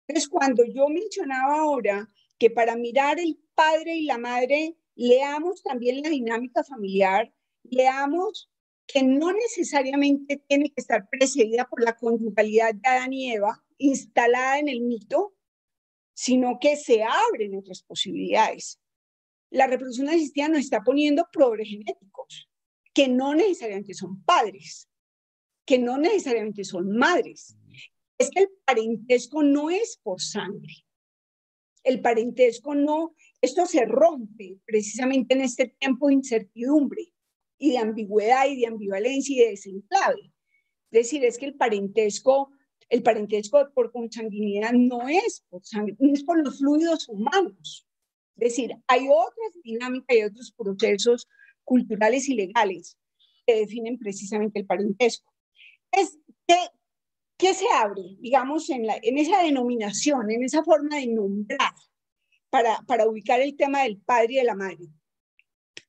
[0.08, 2.08] Entonces, cuando yo mencionaba ahora
[2.40, 7.34] que para mirar el padre y la madre, leamos también la dinámica familiar,
[7.64, 8.50] leamos
[8.92, 14.60] que no necesariamente tiene que estar precedida por la conjugalidad de Adán y Eva, instalada
[14.60, 15.34] en el mito,
[16.14, 18.80] sino que se abren otras posibilidades.
[19.50, 22.50] La reproducción asistida nos está poniendo progres genéticos,
[22.94, 24.90] que no necesariamente son padres,
[25.66, 27.56] que no necesariamente son madres.
[28.18, 30.74] Es que el parentesco no es por sangre.
[31.84, 37.12] El parentesco no, esto se rompe precisamente en este tiempo de incertidumbre
[37.62, 40.34] y de ambigüedad y de ambivalencia y de desenclave.
[40.89, 42.50] Es decir, es que el parentesco,
[42.89, 47.88] el parentesco por consanguinidad no es por no es por los fluidos humanos.
[48.36, 51.28] Es decir, hay otras dinámicas y otros procesos
[51.64, 52.97] culturales y legales
[53.45, 55.32] que definen precisamente el parentesco.
[55.91, 56.55] Es, ¿qué,
[57.38, 61.76] ¿Qué se abre, digamos, en, la, en esa denominación, en esa forma de nombrar
[62.49, 64.88] para, para ubicar el tema del padre y de la madre?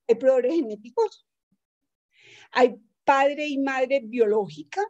[0.07, 1.27] Hay proveedores genéticos,
[2.53, 4.83] hay padre y madre biológica,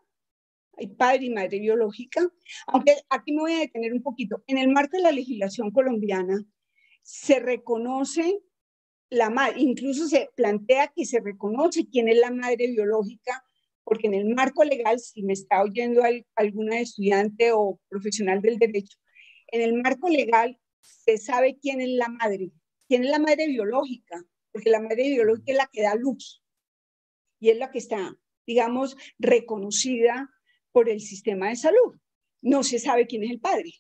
[0.77, 2.29] hay padre y madre biológica,
[2.67, 4.43] aunque aquí me voy a detener un poquito.
[4.47, 6.45] En el marco de la legislación colombiana
[7.03, 8.41] se reconoce
[9.11, 13.45] la madre, incluso se plantea que se reconoce quién es la madre biológica,
[13.85, 16.03] porque en el marco legal, si me está oyendo
[16.35, 18.99] alguna estudiante o profesional del derecho,
[19.49, 22.53] en el marco legal se sabe quién es la madre,
[22.89, 26.42] quién es la madre biológica, porque la madre biológica es la que da luz
[27.43, 28.17] y es la que está,
[28.47, 30.31] digamos, reconocida
[30.71, 31.99] por el sistema de salud.
[32.41, 33.73] no se sabe quién es el padre.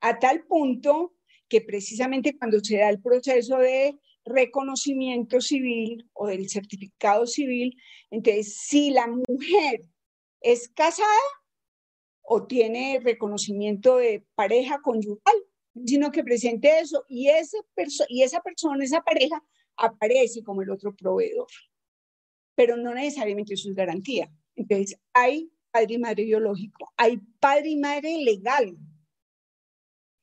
[0.00, 1.14] A tal punto
[1.48, 7.74] que precisamente cuando se da el proceso de reconocimiento civil o del certificado civil,
[8.10, 9.84] entonces si la mujer
[10.40, 11.08] es casada
[12.22, 15.36] o tiene reconocimiento de pareja conyugal,
[15.86, 17.58] sino que presente eso y, ese
[18.08, 19.42] y esa persona, esa pareja,
[19.76, 21.48] aparece como el otro proveedor.
[22.54, 24.30] Pero no necesariamente eso es garantía.
[24.56, 28.76] Entonces, hay padre y madre biológico, hay padre y madre legal.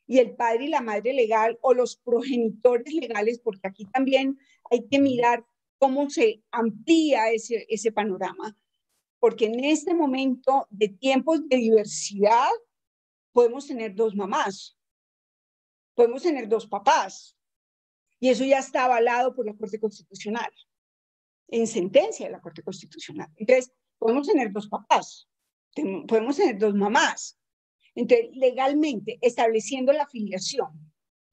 [0.07, 4.37] Y el padre y la madre legal o los progenitores legales, porque aquí también
[4.69, 5.45] hay que mirar
[5.77, 8.57] cómo se amplía ese, ese panorama.
[9.19, 12.49] Porque en este momento de tiempos de diversidad
[13.31, 14.77] podemos tener dos mamás,
[15.93, 17.37] podemos tener dos papás.
[18.19, 20.51] Y eso ya está avalado por la Corte Constitucional,
[21.51, 23.29] en sentencia de la Corte Constitucional.
[23.35, 25.29] Entonces, podemos tener dos papás,
[26.07, 27.37] podemos tener dos mamás.
[27.93, 30.69] Entonces, legalmente, estableciendo la filiación,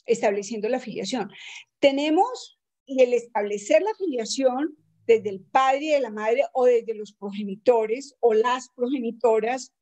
[0.05, 1.31] estableciendo la filiación.
[1.79, 6.95] Tenemos, y el establecer la filiación desde el padre y de la madre o desde
[6.95, 9.73] los progenitores o las progenitoras,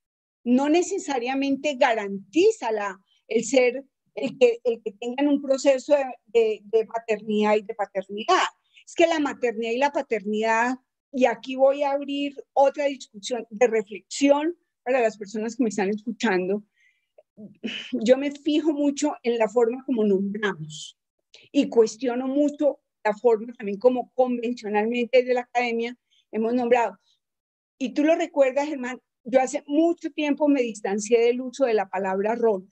[0.45, 3.84] no necesariamente garantiza la, el ser,
[4.14, 8.47] el que, el que tengan un proceso de, de, maternidad y de paternidad.
[8.87, 10.76] Es que la maternidad y la paternidad,
[11.12, 15.91] y aquí voy a abrir otra discusión de reflexión para las personas que me están
[15.91, 16.62] escuchando,
[17.93, 20.99] yo me fijo mucho en la forma como nombramos
[21.53, 25.97] y cuestiono mucho la forma también como convencionalmente de la academia
[26.32, 26.99] hemos nombrado.
[27.78, 31.89] Y tú lo recuerdas, Germán, yo hace mucho tiempo me distancié del uso de la
[31.89, 32.68] palabra rol.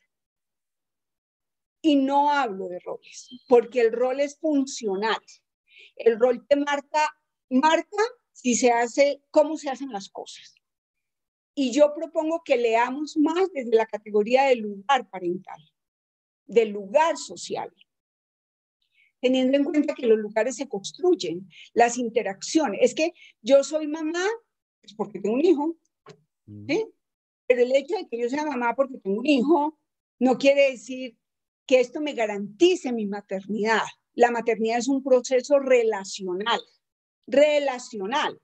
[1.83, 5.21] Y no hablo de roles, porque el rol es funcional.
[5.97, 7.17] El rol te marca,
[7.51, 8.03] marca
[8.33, 10.55] si se hace, cómo se hacen las cosas.
[11.55, 15.61] Y yo propongo que leamos más desde la categoría del lugar parental,
[16.47, 17.73] del lugar social,
[19.21, 22.81] teniendo en cuenta que los lugares se construyen, las interacciones.
[22.83, 24.27] Es que yo soy mamá
[24.81, 25.77] pues porque tengo un hijo.
[26.69, 26.85] ¿sí?
[27.47, 29.79] pero el hecho de que yo sea mamá porque tengo un hijo
[30.19, 31.17] no quiere decir
[31.67, 33.83] que esto me garantice mi maternidad.
[34.15, 36.61] La maternidad es un proceso relacional,
[37.27, 38.41] relacional.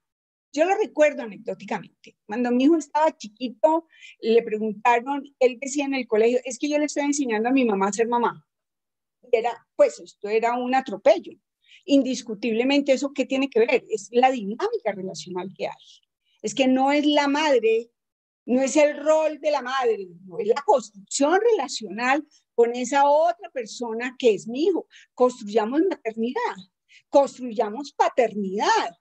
[0.53, 2.17] Yo lo recuerdo anecdóticamente.
[2.27, 3.87] Cuando mi hijo estaba chiquito,
[4.21, 7.65] le preguntaron, él decía en el colegio, es que yo le estoy enseñando a mi
[7.65, 8.45] mamá a ser mamá.
[9.23, 11.33] Y era, pues esto era un atropello.
[11.85, 15.75] Indiscutiblemente eso qué tiene que ver, es la dinámica relacional que hay.
[16.43, 17.91] Es que no es la madre,
[18.45, 22.27] no es el rol de la madre, no es la construcción relacional
[22.61, 24.87] con esa otra persona que es mi hijo.
[25.15, 26.57] Construyamos maternidad,
[27.09, 28.99] construyamos paternidad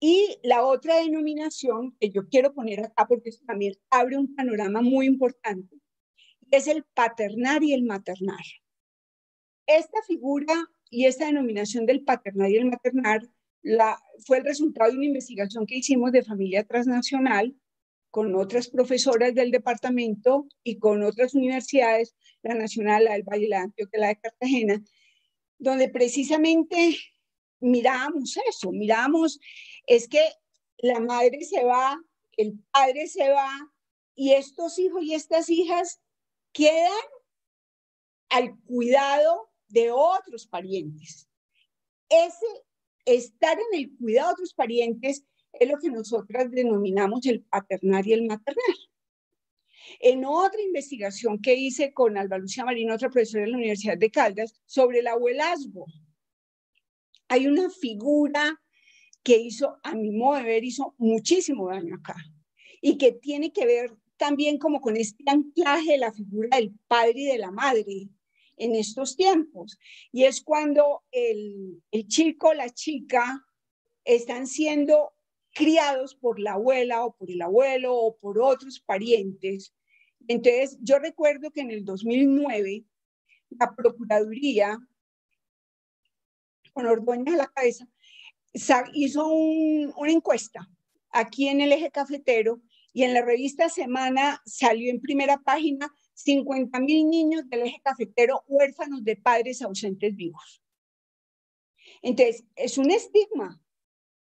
[0.00, 4.82] y la otra denominación que yo quiero poner acá, porque esto también abre un panorama
[4.82, 5.76] muy importante,
[6.50, 8.44] es el paternar y el maternar.
[9.68, 10.56] Esta figura
[10.90, 13.22] y esta denominación del paternar y el maternar
[14.26, 17.54] fue el resultado de una investigación que hicimos de familia transnacional
[18.14, 23.56] con otras profesoras del departamento y con otras universidades, la Nacional, la del Valle, la
[23.56, 24.84] de Antioquia, la de Cartagena,
[25.58, 26.96] donde precisamente
[27.58, 29.40] mirábamos eso, mirábamos
[29.88, 30.22] es que
[30.78, 32.00] la madre se va,
[32.36, 33.50] el padre se va
[34.14, 36.00] y estos hijos y estas hijas
[36.52, 36.92] quedan
[38.28, 41.28] al cuidado de otros parientes.
[42.08, 42.46] Ese
[43.06, 45.24] estar en el cuidado de otros parientes
[45.60, 48.76] es lo que nosotras denominamos el paternar y el maternal.
[50.00, 54.10] En otra investigación que hice con Alba Lucia Marino, otra profesora de la Universidad de
[54.10, 55.86] Caldas, sobre el abuelazgo,
[57.28, 58.60] hay una figura
[59.22, 62.16] que hizo, a mi modo de ver, hizo muchísimo daño acá
[62.80, 67.14] y que tiene que ver también como con este anclaje de la figura del padre
[67.16, 68.08] y de la madre
[68.56, 69.78] en estos tiempos.
[70.12, 73.44] Y es cuando el, el chico, la chica,
[74.04, 75.13] están siendo
[75.54, 79.74] criados por la abuela o por el abuelo o por otros parientes.
[80.26, 82.84] Entonces, yo recuerdo que en el 2009,
[83.50, 84.78] la Procuraduría,
[86.72, 87.88] con Ordóñez a la cabeza,
[88.92, 90.68] hizo una encuesta
[91.10, 92.60] aquí en el eje cafetero
[92.92, 98.44] y en la revista Semana salió en primera página 50 mil niños del eje cafetero
[98.48, 100.62] huérfanos de padres ausentes vivos.
[102.02, 103.60] Entonces, es un estigma,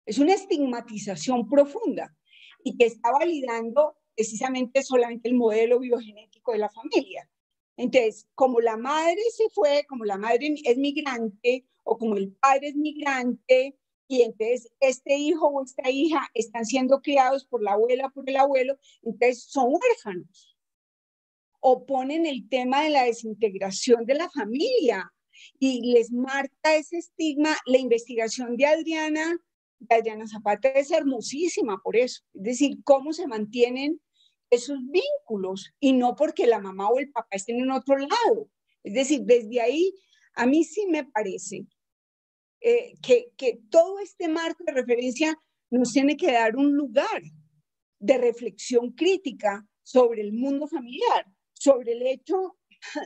[0.06, 2.14] es una estigmatización profunda
[2.62, 7.28] y que está validando precisamente solamente el modelo biogenético de la familia.
[7.76, 12.68] Entonces, como la madre se fue, como la madre es migrante o como el padre
[12.68, 13.76] es migrante
[14.06, 18.36] y entonces este hijo o esta hija están siendo criados por la abuela, por el
[18.36, 20.56] abuelo, entonces son huérfanos.
[21.60, 25.12] oponen el tema de la desintegración de la familia
[25.58, 27.56] y les marca ese estigma.
[27.66, 29.38] La investigación de Adriana,
[29.88, 34.00] de Adriana Zapata es hermosísima por eso, es decir, cómo se mantienen
[34.50, 38.48] esos vínculos y no porque la mamá o el papá estén en otro lado.
[38.82, 39.92] Es decir, desde ahí
[40.34, 41.66] a mí sí me parece
[42.60, 45.36] eh, que, que todo este marco de referencia
[45.70, 47.22] nos tiene que dar un lugar
[47.98, 52.56] de reflexión crítica sobre el mundo familiar, sobre el hecho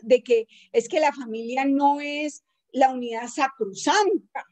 [0.02, 4.44] de que es que la familia no es la unidad sacrosanta,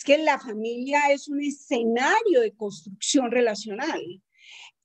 [0.00, 4.00] es que la familia es un escenario de construcción relacional.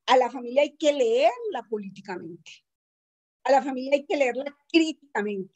[0.07, 2.51] A la familia hay que leerla políticamente,
[3.45, 5.53] a la familia hay que leerla críticamente,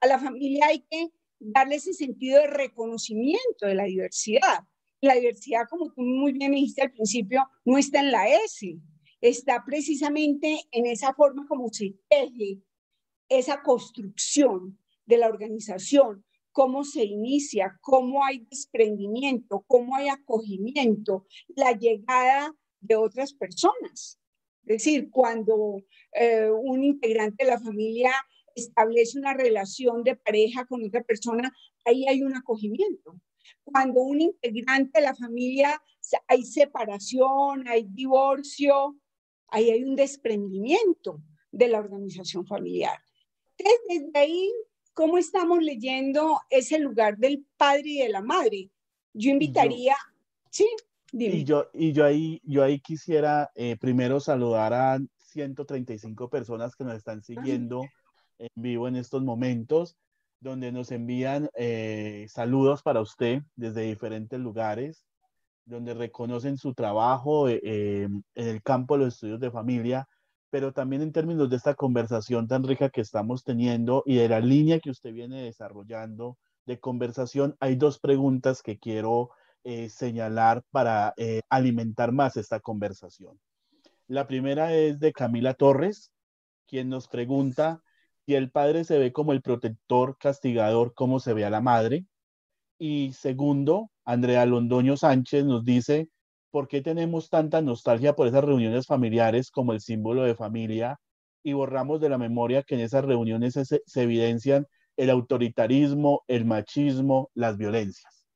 [0.00, 4.64] a la familia hay que darle ese sentido de reconocimiento de la diversidad.
[5.00, 8.76] La diversidad, como tú muy bien dijiste al principio, no está en la S,
[9.20, 12.60] está precisamente en esa forma como se teje
[13.28, 14.76] esa construcción
[15.06, 22.96] de la organización, cómo se inicia, cómo hay desprendimiento, cómo hay acogimiento, la llegada de
[22.96, 24.18] otras personas.
[24.64, 25.82] Es decir, cuando
[26.12, 28.12] eh, un integrante de la familia
[28.54, 31.52] establece una relación de pareja con otra persona,
[31.84, 33.18] ahí hay un acogimiento.
[33.64, 35.82] Cuando un integrante de la familia
[36.28, 38.96] hay separación, hay divorcio,
[39.48, 42.98] ahí hay un desprendimiento de la organización familiar.
[43.56, 44.52] Entonces, desde ahí,
[44.94, 48.70] ¿cómo estamos leyendo ese lugar del padre y de la madre?
[49.14, 49.94] Yo invitaría,
[50.50, 50.66] sí,
[51.12, 51.36] dime.
[51.36, 56.84] Y yo, y yo ahí, yo ahí quisiera eh, primero saludar a 135 personas que
[56.84, 57.82] nos están siguiendo
[58.38, 59.96] en vivo en estos momentos,
[60.40, 65.04] donde nos envían eh, saludos para usted desde diferentes lugares,
[65.64, 70.08] donde reconocen su trabajo eh, en el campo de los estudios de familia
[70.52, 74.38] pero también en términos de esta conversación tan rica que estamos teniendo y de la
[74.38, 76.36] línea que usted viene desarrollando
[76.66, 79.30] de conversación, hay dos preguntas que quiero
[79.64, 83.40] eh, señalar para eh, alimentar más esta conversación.
[84.08, 86.12] La primera es de Camila Torres,
[86.66, 87.82] quien nos pregunta
[88.26, 92.04] si el padre se ve como el protector, castigador, como se ve a la madre.
[92.76, 96.10] Y segundo, Andrea Londoño Sánchez nos dice
[96.52, 101.00] ¿por qué tenemos tanta nostalgia por esas reuniones familiares como el símbolo de familia
[101.42, 107.30] y borramos de la memoria que en esas reuniones se, evidencian el autoritarismo, el machismo,
[107.34, 108.26] las violencias?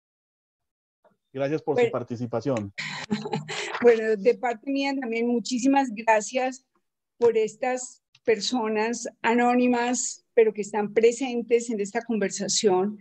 [1.32, 2.72] Gracias por su participación.
[3.82, 6.64] Bueno, de parte mía también muchísimas gracias
[7.18, 12.98] por estas personas anónimas, pero que están presentes en esta conversación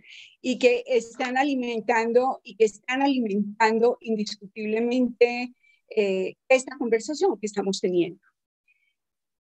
[0.48, 5.52] y que están alimentando y que están alimentando indiscutiblemente
[5.88, 8.20] eh, esta conversación que estamos teniendo.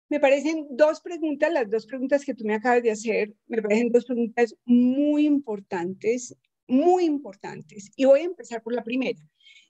[0.10, 3.92] Me parecen dos preguntas, las dos preguntas que tú me acabas de hacer, me parecen
[3.92, 6.38] dos preguntas muy importantes,
[6.68, 7.90] muy importantes.
[7.96, 9.20] Y voy a empezar por la primera.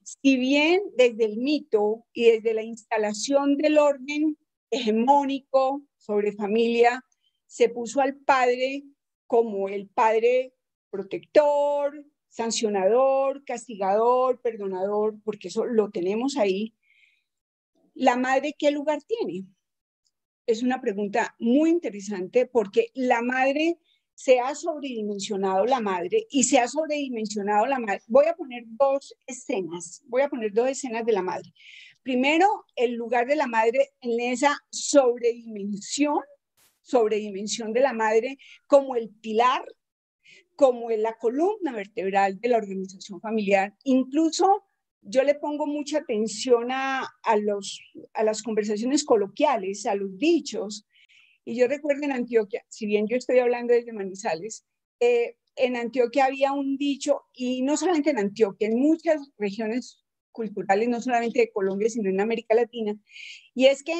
[0.03, 4.37] Si bien desde el mito y desde la instalación del orden
[4.69, 7.05] hegemónico sobre familia,
[7.45, 8.83] se puso al padre
[9.27, 10.51] como el padre
[10.91, 16.75] protector, sancionador, castigador, perdonador, porque eso lo tenemos ahí.
[17.93, 19.45] ¿La madre qué lugar tiene?
[20.45, 23.79] Es una pregunta muy interesante porque la madre
[24.13, 28.03] se ha sobredimensionado la madre y se ha sobredimensionado la madre.
[28.07, 31.51] Voy a poner dos escenas, voy a poner dos escenas de la madre.
[32.03, 36.19] Primero, el lugar de la madre en esa sobredimensión,
[36.81, 38.37] sobredimensión de la madre
[38.67, 39.65] como el pilar,
[40.61, 43.73] como en la columna vertebral de la organización familiar.
[43.83, 44.63] Incluso
[45.01, 47.09] yo le pongo mucha atención a,
[47.41, 47.81] los,
[48.13, 50.85] a las conversaciones coloquiales, a los dichos.
[51.45, 54.63] Y yo recuerdo en Antioquia, si bien yo estoy hablando desde Manizales,
[54.99, 60.89] eh, en Antioquia había un dicho, y no solamente en Antioquia, en muchas regiones culturales,
[60.89, 62.95] no solamente de Colombia, sino en América Latina,
[63.55, 63.95] y es que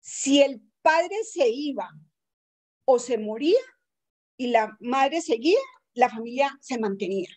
[0.00, 1.90] si el padre se iba
[2.86, 3.60] o se moría
[4.38, 5.58] y la madre seguía,
[5.94, 7.28] la familia se mantenía.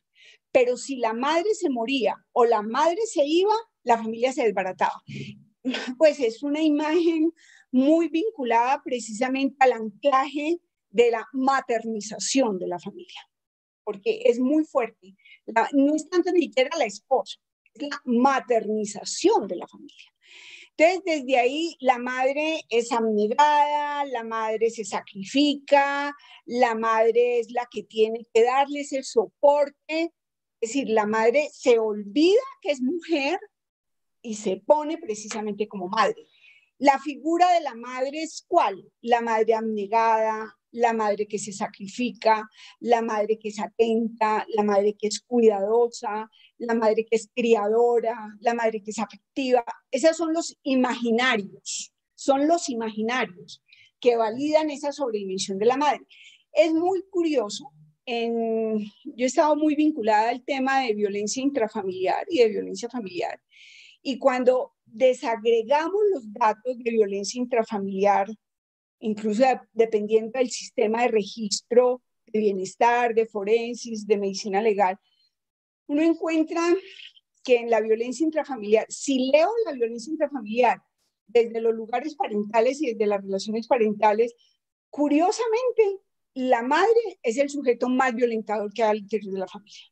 [0.52, 5.02] Pero si la madre se moría o la madre se iba, la familia se desbarataba.
[5.98, 7.32] Pues es una imagen
[7.72, 13.22] muy vinculada precisamente al anclaje de la maternización de la familia,
[13.86, 15.16] porque es muy fuerte.
[15.72, 17.40] no es tanto ni siquiera la esposa,
[17.76, 20.13] la maternización de la familia.
[20.76, 26.16] Entonces, desde ahí la madre es abnegada, la madre se sacrifica,
[26.46, 29.76] la madre es la que tiene que darles el soporte,
[30.60, 33.40] es decir, la madre se olvida que es mujer
[34.24, 36.26] y se pone precisamente como madre.
[36.80, 38.84] La figura de la madre es cuál?
[39.02, 42.50] La madre abnegada, la madre que se sacrifica,
[42.80, 48.18] la madre que es atenta, la madre que es cuidadosa, la madre que es criadora,
[48.42, 49.64] la madre que es afectiva.
[49.92, 53.64] Esos son los imaginarios, son los imaginarios
[54.00, 56.02] que validan esa sobredimensión de la madre.
[56.52, 57.72] Es muy curioso,
[58.06, 63.40] en, yo he estado muy vinculada al tema de violencia intrafamiliar y de violencia familiar,
[64.02, 68.28] y cuando desagregamos los datos de violencia intrafamiliar
[69.04, 69.44] incluso
[69.74, 74.98] dependiendo del sistema de registro de bienestar, de forensis, de medicina legal,
[75.88, 76.62] uno encuentra
[77.44, 80.82] que en la violencia intrafamiliar, si leo la violencia intrafamiliar
[81.28, 84.34] desde los lugares parentales y desde las relaciones parentales,
[84.90, 86.00] curiosamente,
[86.36, 89.84] la madre es el sujeto más violentador que hay al interior de la familia.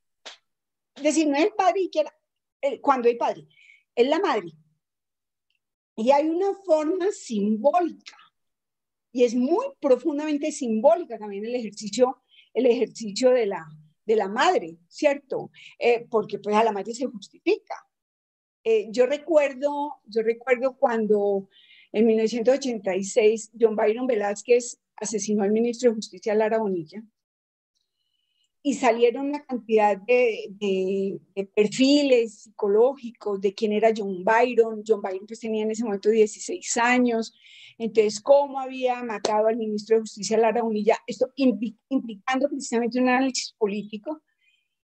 [0.96, 3.46] Es decir, no es el padre que cuando hay padre,
[3.94, 4.54] es la madre.
[5.98, 8.21] Y hay una forma simbólica
[9.12, 12.22] y es muy profundamente simbólica también el ejercicio,
[12.54, 13.66] el ejercicio de, la,
[14.06, 15.52] de la madre, ¿cierto?
[15.80, 17.76] Eh, porque pues a la madre se justifica.
[18.64, 21.50] Eh, yo, recuerdo, yo recuerdo cuando
[21.92, 27.04] en 1986 John Byron Velázquez asesinó al ministro de Justicia Lara Bonilla
[28.64, 31.20] y salieron una cantidad de,
[31.56, 34.84] perfiles psicológicos de quién era John Byron.
[34.86, 37.34] John Byron pues tenía en ese momento 16 años,
[37.78, 43.56] entonces cómo había matado al ministro de Justicia Lara Unilla, esto implicando precisamente un análisis
[43.58, 44.22] político.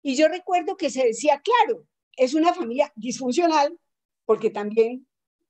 [0.02, 1.84] Y yo recuerdo que se decía, claro,
[2.16, 3.76] es una familia disfuncional,
[4.24, 5.06] porque también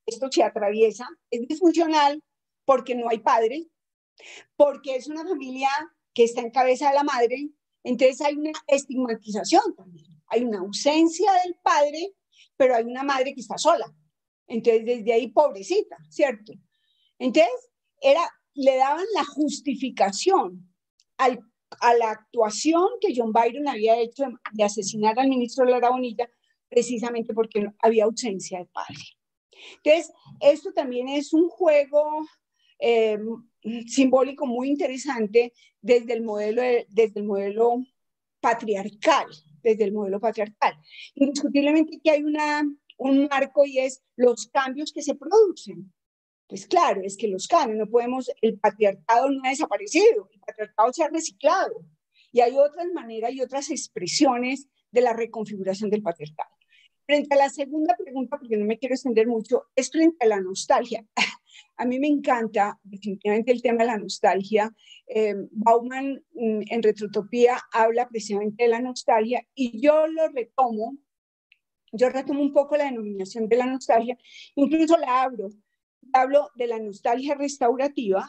[0.07, 2.23] esto se atraviesa, es disfuncional
[2.63, 3.67] porque no hay padre,
[4.55, 5.69] porque es una familia
[6.13, 7.49] que está en cabeza de la madre,
[7.85, 12.15] entonces hay una estigmatización también, hay una ausencia del padre,
[12.57, 13.85] pero hay una madre que está sola.
[14.47, 16.53] Entonces desde ahí pobrecita, ¿cierto?
[17.19, 17.69] Entonces
[18.01, 20.67] era, le daban la justificación
[21.17, 26.27] a la actuación que John Byron había hecho de, asesinar al ministro Lara Bonilla
[26.67, 28.97] precisamente porque había ausencia de padre.
[29.83, 30.11] Entonces,
[30.41, 32.25] esto también es un juego
[32.79, 33.19] eh,
[33.87, 37.83] simbólico muy interesante desde el modelo, desde el modelo
[38.39, 39.25] patriarcal,
[39.63, 40.75] desde el modelo patriarcal.
[41.15, 42.63] Indiscutiblemente que hay una,
[42.97, 45.91] un marco y es los cambios que se producen.
[46.47, 50.93] Pues claro, es que los cambios, no podemos, el patriarcado no ha desaparecido, el patriarcado
[50.93, 51.73] se ha reciclado
[52.31, 56.49] y hay otras maneras y otras expresiones de la reconfiguración del patriarcado.
[57.05, 60.41] Frente a la segunda pregunta, porque no me quiero extender mucho, es frente a la
[60.41, 61.05] nostalgia.
[61.77, 64.73] A mí me encanta definitivamente el tema de la nostalgia.
[65.07, 70.97] Eh, Bauman mm, en Retrotopía habla precisamente de la nostalgia y yo lo retomo,
[71.91, 74.17] yo retomo un poco la denominación de la nostalgia,
[74.55, 75.49] incluso la abro,
[76.13, 78.27] hablo de la nostalgia restaurativa,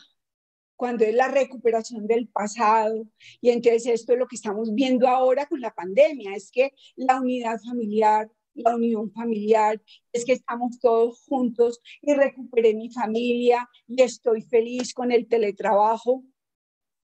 [0.77, 3.07] cuando es la recuperación del pasado.
[3.41, 7.21] Y entonces esto es lo que estamos viendo ahora con la pandemia, es que la
[7.21, 9.81] unidad familiar, la unión familiar,
[10.13, 16.25] es que estamos todos juntos y recuperé mi familia y estoy feliz con el teletrabajo,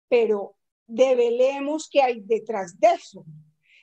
[0.10, 0.56] pero
[0.88, 3.26] develemos que hay detrás de eso,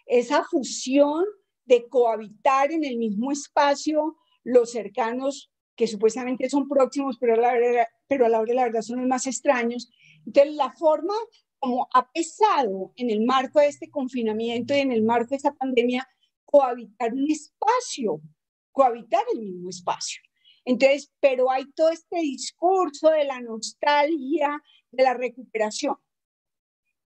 [0.06, 1.24] esa fusión
[1.64, 7.52] de cohabitar en el mismo espacio los cercanos que supuestamente son próximos, pero a la
[7.52, 9.90] hora, pero a la, hora de la verdad son los más extraños.
[10.26, 11.14] Entonces, la forma
[11.60, 15.54] como ha pesado en el marco de este confinamiento y en el marco de esta
[15.54, 16.08] pandemia
[16.50, 18.22] cohabitar un espacio,
[18.72, 20.22] cohabitar el mismo espacio.
[20.64, 25.96] Entonces, pero hay todo este discurso de la nostalgia, de la recuperación.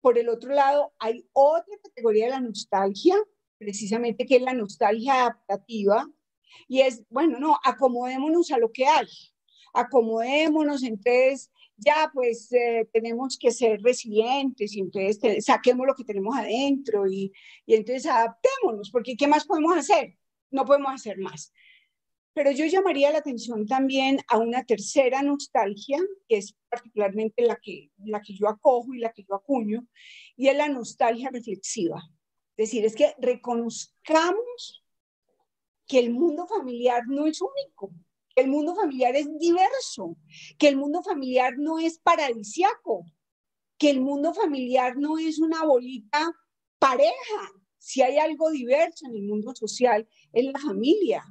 [0.02, 3.16] Por el otro lado, hay otra categoría de la nostalgia,
[3.60, 6.08] precisamente que es la nostalgia adaptativa,
[6.68, 9.08] y es, bueno, no, acomodémonos a lo que hay,
[9.74, 16.36] acomodémonos, entonces ya pues eh, tenemos que ser resilientes y entonces saquemos lo que tenemos
[16.36, 17.32] adentro y,
[17.66, 20.18] y entonces adaptémonos, porque ¿qué más podemos hacer?
[20.52, 21.54] No podemos hacer más.
[22.34, 25.98] Pero yo llamaría la atención también a una tercera nostalgia,
[26.28, 29.88] que es particularmente la que, la que yo acojo y la que yo acuño,
[30.36, 32.00] y es la nostalgia reflexiva.
[32.56, 34.84] Es decir, es que reconozcamos
[35.88, 37.92] que el mundo familiar no es único,
[38.38, 40.16] el mundo familiar es diverso,
[40.60, 43.04] que el mundo familiar no es paradisiaco,
[43.80, 46.32] que el mundo familiar no es una bolita
[46.78, 47.52] pareja.
[47.80, 51.24] Si hay algo diverso en el mundo social, es la familia.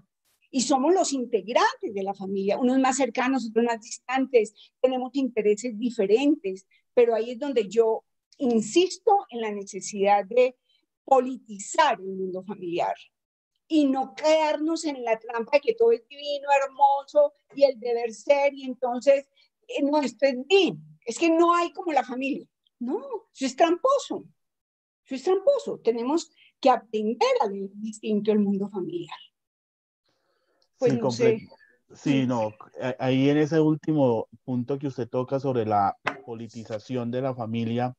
[0.51, 5.79] Y somos los integrantes de la familia, unos más cercanos, otros más distantes, tenemos intereses
[5.79, 8.05] diferentes, pero ahí es donde yo
[8.39, 10.57] insisto en la necesidad de
[11.05, 12.97] politizar el mundo familiar,
[13.69, 18.13] y no quedarnos en la trampa de que todo es divino, hermoso y el deber
[18.13, 19.29] ser y entonces,
[19.69, 22.47] eh, no, esto es bien, es que no hay como la familia.
[22.79, 22.99] No,
[23.35, 24.25] eso es tramposo,
[25.05, 25.79] eso es tramposo.
[25.79, 29.19] Tenemos que aprender a ver distinto el mundo familiar.
[30.79, 31.49] Pues sí, no sé.
[31.95, 32.53] Sí, no,
[32.99, 37.95] ahí en ese último punto que usted toca sobre la politización de la familia,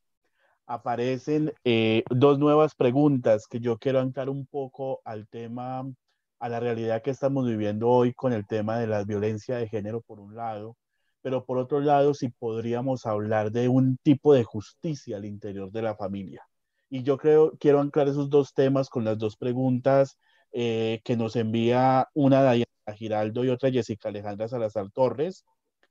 [0.68, 5.90] aparecen eh, dos nuevas preguntas que yo quiero anclar un poco al tema,
[6.38, 10.02] a la realidad que estamos viviendo hoy con el tema de la violencia de género
[10.02, 10.76] por un lado,
[11.22, 15.82] pero por otro lado si podríamos hablar de un tipo de justicia al interior de
[15.82, 16.46] la familia.
[16.90, 20.18] Y yo creo, quiero anclar esos dos temas con las dos preguntas
[20.52, 25.44] eh, que nos envía una Dayana Giraldo y otra Jessica Alejandra Salazar Torres.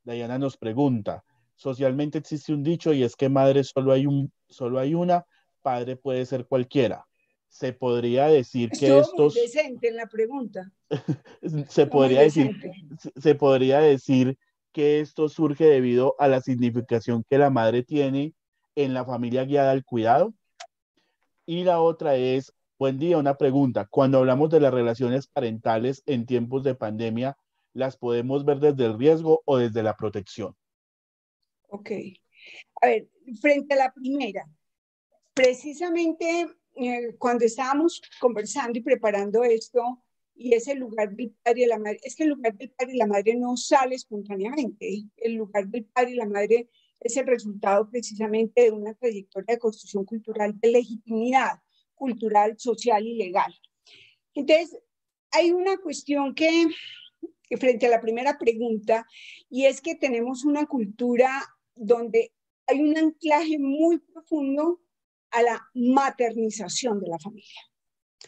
[0.04, 1.24] Dayana nos pregunta,
[1.58, 5.26] socialmente existe un dicho y es que madre solo hay, un, solo hay una,
[5.62, 7.06] padre puede ser cualquiera.
[7.50, 9.30] Se podría decir que esto...
[9.30, 10.72] decente en la pregunta.
[11.70, 12.56] se, podría decir,
[13.16, 14.38] se podría decir
[14.72, 18.34] que esto surge debido a la significación que la madre tiene
[18.76, 20.34] en la familia guiada al cuidado.
[21.48, 23.88] Y la otra es, buen día, una pregunta.
[23.90, 27.38] Cuando hablamos de las relaciones parentales en tiempos de pandemia,
[27.74, 30.56] ¿las podemos ver desde el riesgo o desde la protección?
[31.68, 31.92] Ok.
[32.82, 33.10] A ver,
[33.42, 34.48] frente a la primera,
[35.34, 40.04] precisamente eh, cuando estábamos conversando y preparando esto,
[40.36, 42.94] y es el lugar del padre y la madre, es que el lugar del padre
[42.94, 47.26] y la madre no sale espontáneamente, el lugar del padre y la madre es el
[47.26, 51.60] resultado precisamente de una trayectoria de construcción cultural de legitimidad
[51.96, 53.54] cultural, social y legal.
[54.36, 54.80] Entonces,
[55.32, 56.68] hay una cuestión que,
[57.44, 59.08] que frente a la primera pregunta,
[59.50, 61.44] y es que tenemos una cultura
[61.78, 62.34] donde
[62.68, 64.82] hay un anclaje muy profundo
[65.32, 67.62] a la maternización de la familia.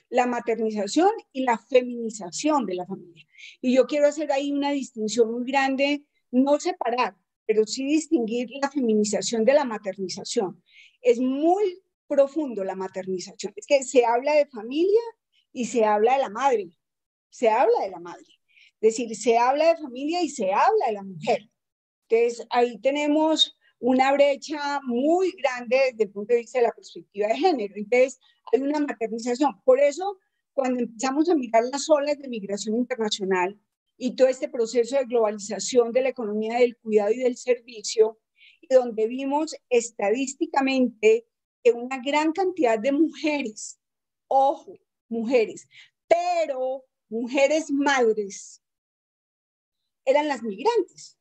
[0.09, 3.25] La maternización y la feminización de la familia.
[3.61, 8.69] Y yo quiero hacer ahí una distinción muy grande, no separar, pero sí distinguir la
[8.69, 10.63] feminización de la maternización.
[11.01, 13.53] Es muy profundo la maternización.
[13.55, 15.01] Es que se habla de familia
[15.51, 16.69] y se habla de la madre.
[17.29, 18.25] Se habla de la madre.
[18.81, 21.49] Es decir, se habla de familia y se habla de la mujer.
[22.09, 27.27] Entonces, ahí tenemos una brecha muy grande desde el punto de vista de la perspectiva
[27.27, 27.73] de género.
[27.77, 28.19] Entonces,
[28.51, 29.61] hay una maternización.
[29.63, 30.17] Por eso,
[30.53, 33.59] cuando empezamos a mirar las olas de migración internacional
[33.95, 38.19] y todo este proceso de globalización de la economía del cuidado y del servicio,
[38.61, 41.25] y donde vimos estadísticamente
[41.63, 43.79] que una gran cantidad de mujeres,
[44.27, 44.73] ojo,
[45.07, 45.67] mujeres,
[46.07, 48.61] pero mujeres madres,
[50.05, 51.18] eran las migrantes.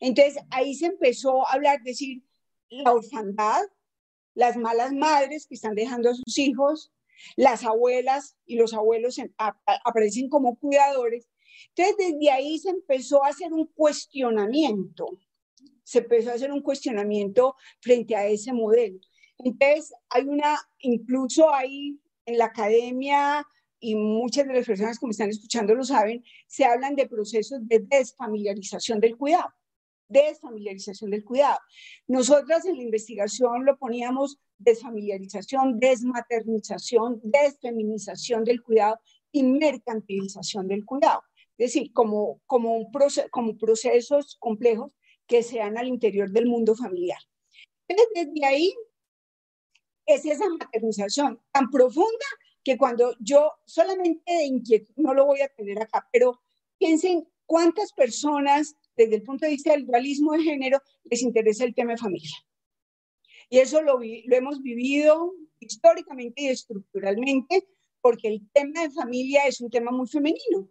[0.00, 2.22] Entonces ahí se empezó a hablar, decir,
[2.68, 3.62] la orfandad,
[4.34, 6.92] las malas madres que están dejando a sus hijos,
[7.36, 9.16] las abuelas y los abuelos
[9.84, 11.28] aparecen como cuidadores.
[11.74, 15.06] Entonces desde ahí se empezó a hacer un cuestionamiento,
[15.82, 18.98] se empezó a hacer un cuestionamiento frente a ese modelo.
[19.38, 23.46] Entonces hay una, incluso ahí en la academia
[23.80, 27.60] y muchas de las personas que me están escuchando lo saben, se hablan de procesos
[27.62, 29.52] de desfamiliarización del cuidado
[30.08, 31.58] desfamiliarización del cuidado.
[32.06, 38.98] Nosotras en la investigación lo poníamos desfamiliarización, desmaternización, desfeminización del cuidado
[39.32, 41.22] y mercantilización del cuidado.
[41.58, 42.86] Es decir, como, como, un
[43.30, 44.92] como procesos complejos
[45.26, 47.18] que se dan al interior del mundo familiar.
[47.88, 48.74] desde ahí
[50.06, 52.26] es esa maternización tan profunda
[52.62, 56.40] que cuando yo solamente de inquietud, no lo voy a tener acá, pero
[56.78, 61.74] piensen cuántas personas desde el punto de vista del dualismo de género, les interesa el
[61.74, 62.36] tema de familia.
[63.48, 67.66] Y eso lo, lo hemos vivido históricamente y estructuralmente,
[68.00, 70.68] porque el tema de familia es un tema muy femenino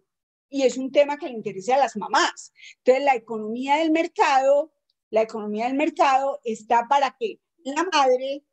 [0.48, 2.52] y es un tema que le interesa a las mamás.
[2.78, 4.72] Entonces, la economía del mercado,
[5.10, 8.44] la economía del mercado está para que la madre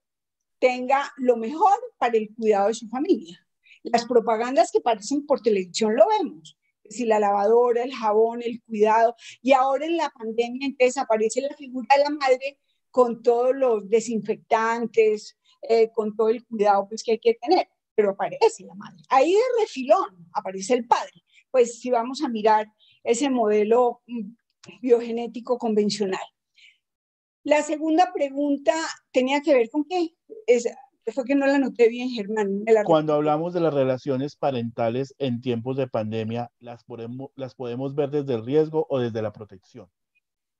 [0.60, 3.46] tenga lo mejor para el cuidado de su familia.
[3.84, 6.58] Las propagandas que aparecen por televisión lo vemos
[6.94, 9.16] si la lavadora, el jabón, el cuidado.
[9.42, 12.60] Y ahora en la pandemia entonces aparece la figura de la madre
[12.92, 17.68] con todos los desinfectantes, eh, con todo el cuidado pues, que hay que tener.
[17.96, 19.04] Pero aparece la madre.
[19.10, 21.24] Ahí de refilón aparece el padre.
[21.52, 22.68] Pues si vamos a mirar
[23.04, 24.32] ese modelo mm,
[24.82, 26.22] biogenético convencional.
[27.44, 28.74] La segunda pregunta
[29.12, 30.16] tenía que ver con qué?
[30.48, 30.66] Es,
[31.12, 32.64] fue que no la noté bien, Germán.
[32.86, 38.10] Cuando hablamos de las relaciones parentales en tiempos de pandemia, ¿las podemos, ¿las podemos ver
[38.10, 39.90] desde el riesgo o desde la protección?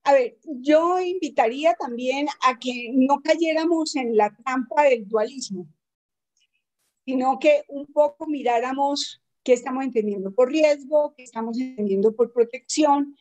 [0.04, 5.66] A ver, yo invitaría también a que no cayéramos en la trampa del dualismo,
[7.06, 13.16] sino que un poco miráramos qué estamos entendiendo por riesgo, qué estamos entendiendo por protección.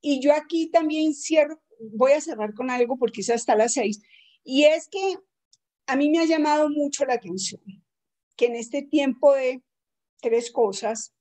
[0.00, 4.02] Y yo aquí también cierro, voy a cerrar con algo porque es hasta las seis,
[4.42, 5.18] y es que
[5.86, 7.62] a mí me ha llamado mucho la atención
[8.36, 9.62] que en este tiempo de
[10.20, 11.14] tres cosas,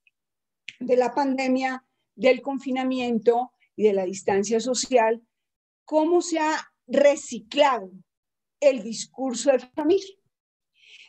[0.79, 1.85] de la pandemia,
[2.15, 5.21] del confinamiento y de la distancia social,
[5.85, 7.91] cómo se ha reciclado
[8.59, 10.15] el discurso de familia.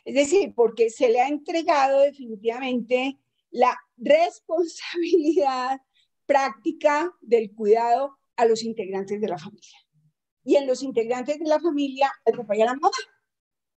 [0.03, 3.17] Es decir, porque se le ha entregado definitivamente
[3.49, 5.79] la responsabilidad
[6.25, 9.79] práctica del cuidado a los integrantes de la familia.
[10.43, 12.91] Y en los integrantes de la familia, papá y la mamá.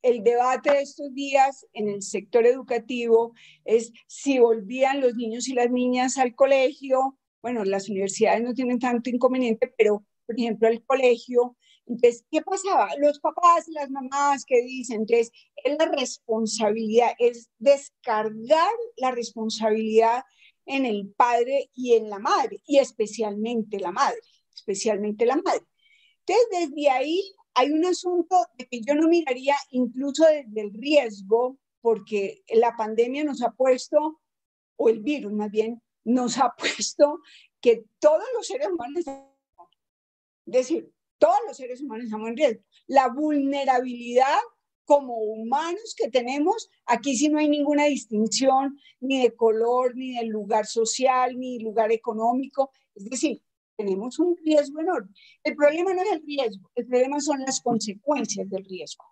[0.06, 3.34] El debate de estos días en el sector educativo
[3.64, 7.18] es si volvían los niños y las niñas al colegio.
[7.42, 12.90] Bueno, las universidades no tienen tanto inconveniente, pero por ejemplo, el colegio, entonces, ¿qué pasaba?
[13.00, 15.32] Los papás, las mamás que dicen, entonces,
[15.64, 20.24] es la responsabilidad, es descargar la responsabilidad
[20.68, 24.20] en el padre y en la madre, y especialmente la madre,
[24.54, 25.66] especialmente la madre.
[26.28, 27.24] Entonces, desde ahí
[27.56, 33.24] hay un asunto de que yo no miraría incluso desde el riesgo, porque la pandemia
[33.24, 34.22] nos ha puesto,
[34.76, 37.22] o el virus más bien, nos ha puesto
[37.62, 39.14] que todos los seres humanos, es
[40.46, 42.64] decir, todos los seres humanos estamos en riesgo.
[42.88, 44.38] La vulnerabilidad
[44.84, 50.26] como humanos que tenemos, aquí sí no hay ninguna distinción ni de color, ni de
[50.26, 52.72] lugar social, ni lugar económico.
[52.94, 53.42] Es decir,
[53.76, 55.12] tenemos un riesgo enorme.
[55.44, 59.06] El problema no es el riesgo, el problema son las consecuencias del riesgo.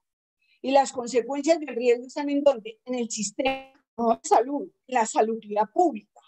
[0.61, 2.80] Y las consecuencias del riesgo están en dónde?
[2.86, 6.22] En el sistema de salud, la salubridad pública.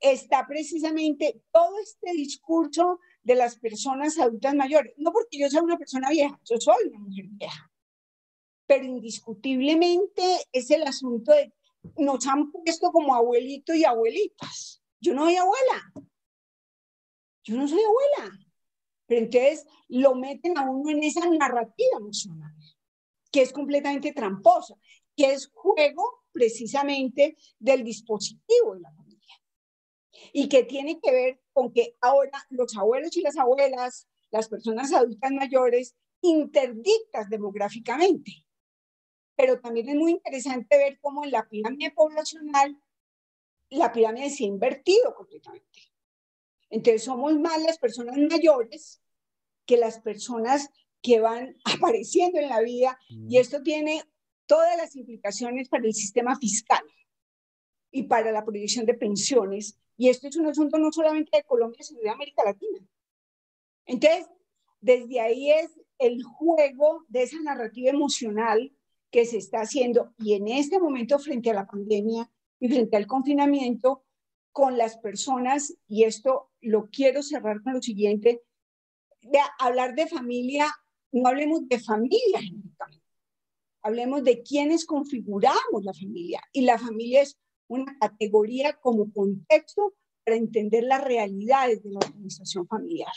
[0.00, 4.92] Está precisamente todo este discurso de las personas adultas mayores.
[4.96, 7.70] No porque yo sea una persona vieja, yo soy una mujer vieja.
[8.66, 10.22] Pero indiscutiblemente
[10.52, 11.52] es el asunto de
[11.96, 14.82] nos han puesto como abuelito y abuelitas.
[15.00, 15.92] Yo no soy abuela.
[17.44, 18.38] Yo no soy abuela.
[19.06, 22.54] Pero entonces lo meten a uno en esa narrativa emocional,
[23.32, 24.76] que es completamente tramposa,
[25.16, 29.34] que es juego precisamente del dispositivo de la familia.
[30.32, 34.92] Y que tiene que ver con que ahora los abuelos y las abuelas, las personas
[34.92, 38.46] adultas mayores, interdictas demográficamente.
[39.34, 42.80] Pero también es muy interesante ver cómo en la pirámide poblacional
[43.70, 45.89] la pirámide se ha invertido completamente.
[46.70, 49.02] Entonces somos más las personas mayores
[49.66, 50.70] que las personas
[51.02, 54.02] que van apareciendo en la vida y esto tiene
[54.46, 56.82] todas las implicaciones para el sistema fiscal
[57.92, 59.78] y para la proyección de pensiones.
[59.96, 62.80] Y esto es un asunto no solamente de Colombia, sino de América Latina.
[63.86, 64.28] Entonces,
[64.80, 68.72] desde ahí es el juego de esa narrativa emocional
[69.10, 73.06] que se está haciendo y en este momento frente a la pandemia y frente al
[73.06, 74.04] confinamiento,
[74.52, 78.42] con las personas, y esto lo quiero cerrar con lo siguiente,
[79.22, 80.66] de hablar de familia,
[81.12, 82.40] no hablemos de familia
[83.82, 86.40] hablemos de quiénes configuramos la familia.
[86.52, 87.38] Y la familia es
[87.68, 89.94] una categoría como contexto
[90.24, 93.12] para entender las realidades de la organización familiar.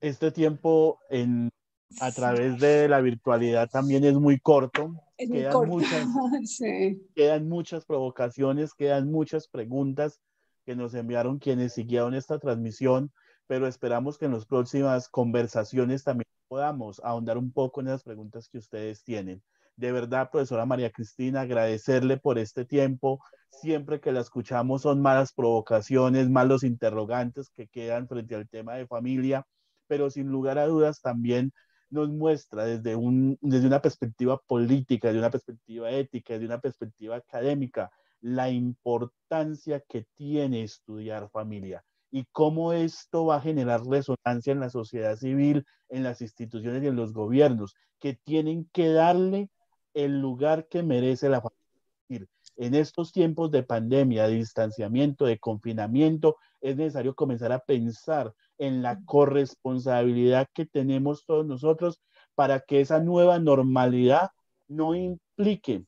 [0.00, 1.50] Este tiempo en,
[1.98, 4.94] a través de la virtualidad también es muy corto
[5.28, 6.06] quedan, Muchas,
[7.14, 10.20] quedan muchas provocaciones, quedan muchas preguntas
[10.64, 13.12] que nos enviaron quienes siguieron esta transmisión,
[13.46, 18.48] pero esperamos que en las próximas conversaciones también podamos ahondar un poco en las preguntas
[18.48, 19.42] que ustedes tienen.
[19.76, 23.20] De verdad, profesora María Cristina, agradecerle por este tiempo.
[23.50, 28.86] Siempre que la escuchamos son malas provocaciones, malos interrogantes que quedan frente al tema de
[28.86, 29.46] familia,
[29.86, 31.52] pero sin lugar a dudas también
[31.90, 37.16] nos muestra desde, un, desde una perspectiva política, desde una perspectiva ética, desde una perspectiva
[37.16, 44.60] académica, la importancia que tiene estudiar familia y cómo esto va a generar resonancia en
[44.60, 49.50] la sociedad civil, en las instituciones y en los gobiernos, que tienen que darle
[49.94, 52.26] el lugar que merece la familia.
[52.56, 58.82] En estos tiempos de pandemia, de distanciamiento, de confinamiento, es necesario comenzar a pensar en
[58.82, 62.00] la corresponsabilidad que tenemos todos nosotros
[62.34, 64.28] para que esa nueva normalidad
[64.68, 65.86] no implique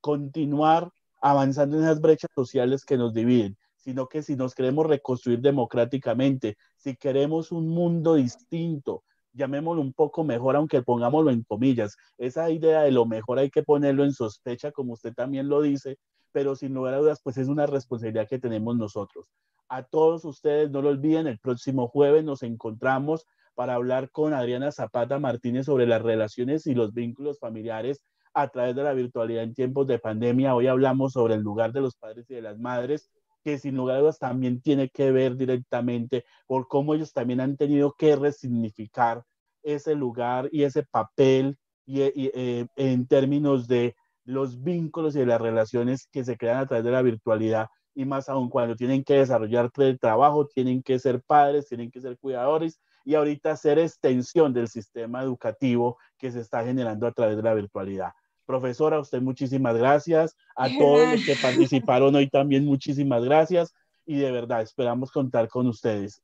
[0.00, 0.90] continuar
[1.22, 6.58] avanzando en esas brechas sociales que nos dividen, sino que si nos queremos reconstruir democráticamente,
[6.76, 12.82] si queremos un mundo distinto, llamémoslo un poco mejor, aunque pongámoslo en comillas, esa idea
[12.82, 15.96] de lo mejor hay que ponerlo en sospecha, como usted también lo dice,
[16.36, 19.32] pero sin lugar a dudas, pues es una responsabilidad que tenemos nosotros.
[19.70, 24.70] A todos ustedes, no lo olviden, el próximo jueves nos encontramos para hablar con Adriana
[24.70, 28.02] Zapata Martínez sobre las relaciones y los vínculos familiares
[28.34, 30.54] a través de la virtualidad en tiempos de pandemia.
[30.54, 33.08] Hoy hablamos sobre el lugar de los padres y de las madres,
[33.42, 37.56] que sin lugar a dudas también tiene que ver directamente por cómo ellos también han
[37.56, 39.24] tenido que resignificar
[39.62, 41.56] ese lugar y ese papel
[41.86, 43.96] y, eh, en términos de
[44.26, 48.28] los vínculos y las relaciones que se crean a través de la virtualidad y más
[48.28, 52.78] aún cuando tienen que desarrollar el trabajo, tienen que ser padres, tienen que ser cuidadores
[53.06, 57.54] y ahorita ser extensión del sistema educativo que se está generando a través de la
[57.54, 58.10] virtualidad.
[58.44, 60.36] Profesora, usted muchísimas gracias.
[60.54, 63.72] A todos los que participaron hoy también muchísimas gracias
[64.04, 66.22] y de verdad esperamos contar con ustedes.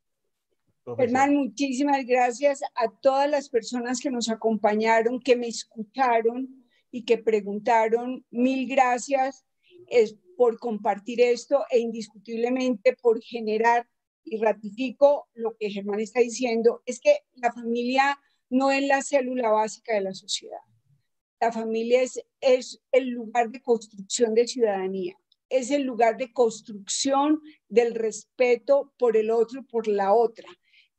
[0.96, 6.61] Germán, muchísimas gracias a todas las personas que nos acompañaron, que me escucharon
[6.92, 8.24] y que preguntaron.
[8.30, 9.44] Mil gracias
[9.88, 13.88] es por compartir esto e indiscutiblemente por generar,
[14.24, 18.20] y ratifico lo que Germán está diciendo, es que la familia
[18.50, 20.60] no es la célula básica de la sociedad.
[21.40, 25.16] La familia es, es el lugar de construcción de ciudadanía,
[25.48, 30.46] es el lugar de construcción del respeto por el otro, por la otra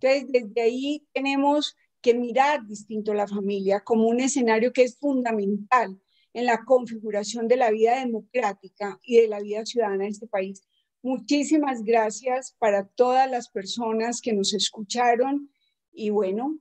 [0.03, 5.99] entonces, desde ahí tenemos que mirar distinto la familia como un escenario que es fundamental
[6.33, 10.67] en la configuración de la vida democrática y de la vida ciudadana de este país.
[11.01, 15.49] Muchísimas gracias para todas las personas que nos escucharon
[15.91, 16.59] y bueno,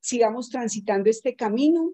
[0.00, 1.92] sigamos transitando este camino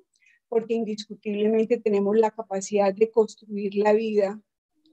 [0.49, 4.41] porque indiscutiblemente tenemos la capacidad de construir la vida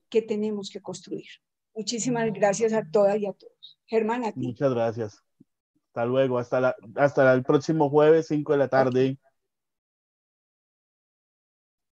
[0.10, 1.28] que tenemos que construir.
[1.76, 3.80] Muchísimas gracias a todas y a todos.
[3.86, 4.47] Germán, a ti.
[4.47, 5.28] Muchas gracias.
[5.89, 9.17] Hasta luego, hasta, la, hasta el próximo jueves, 5 de la tarde.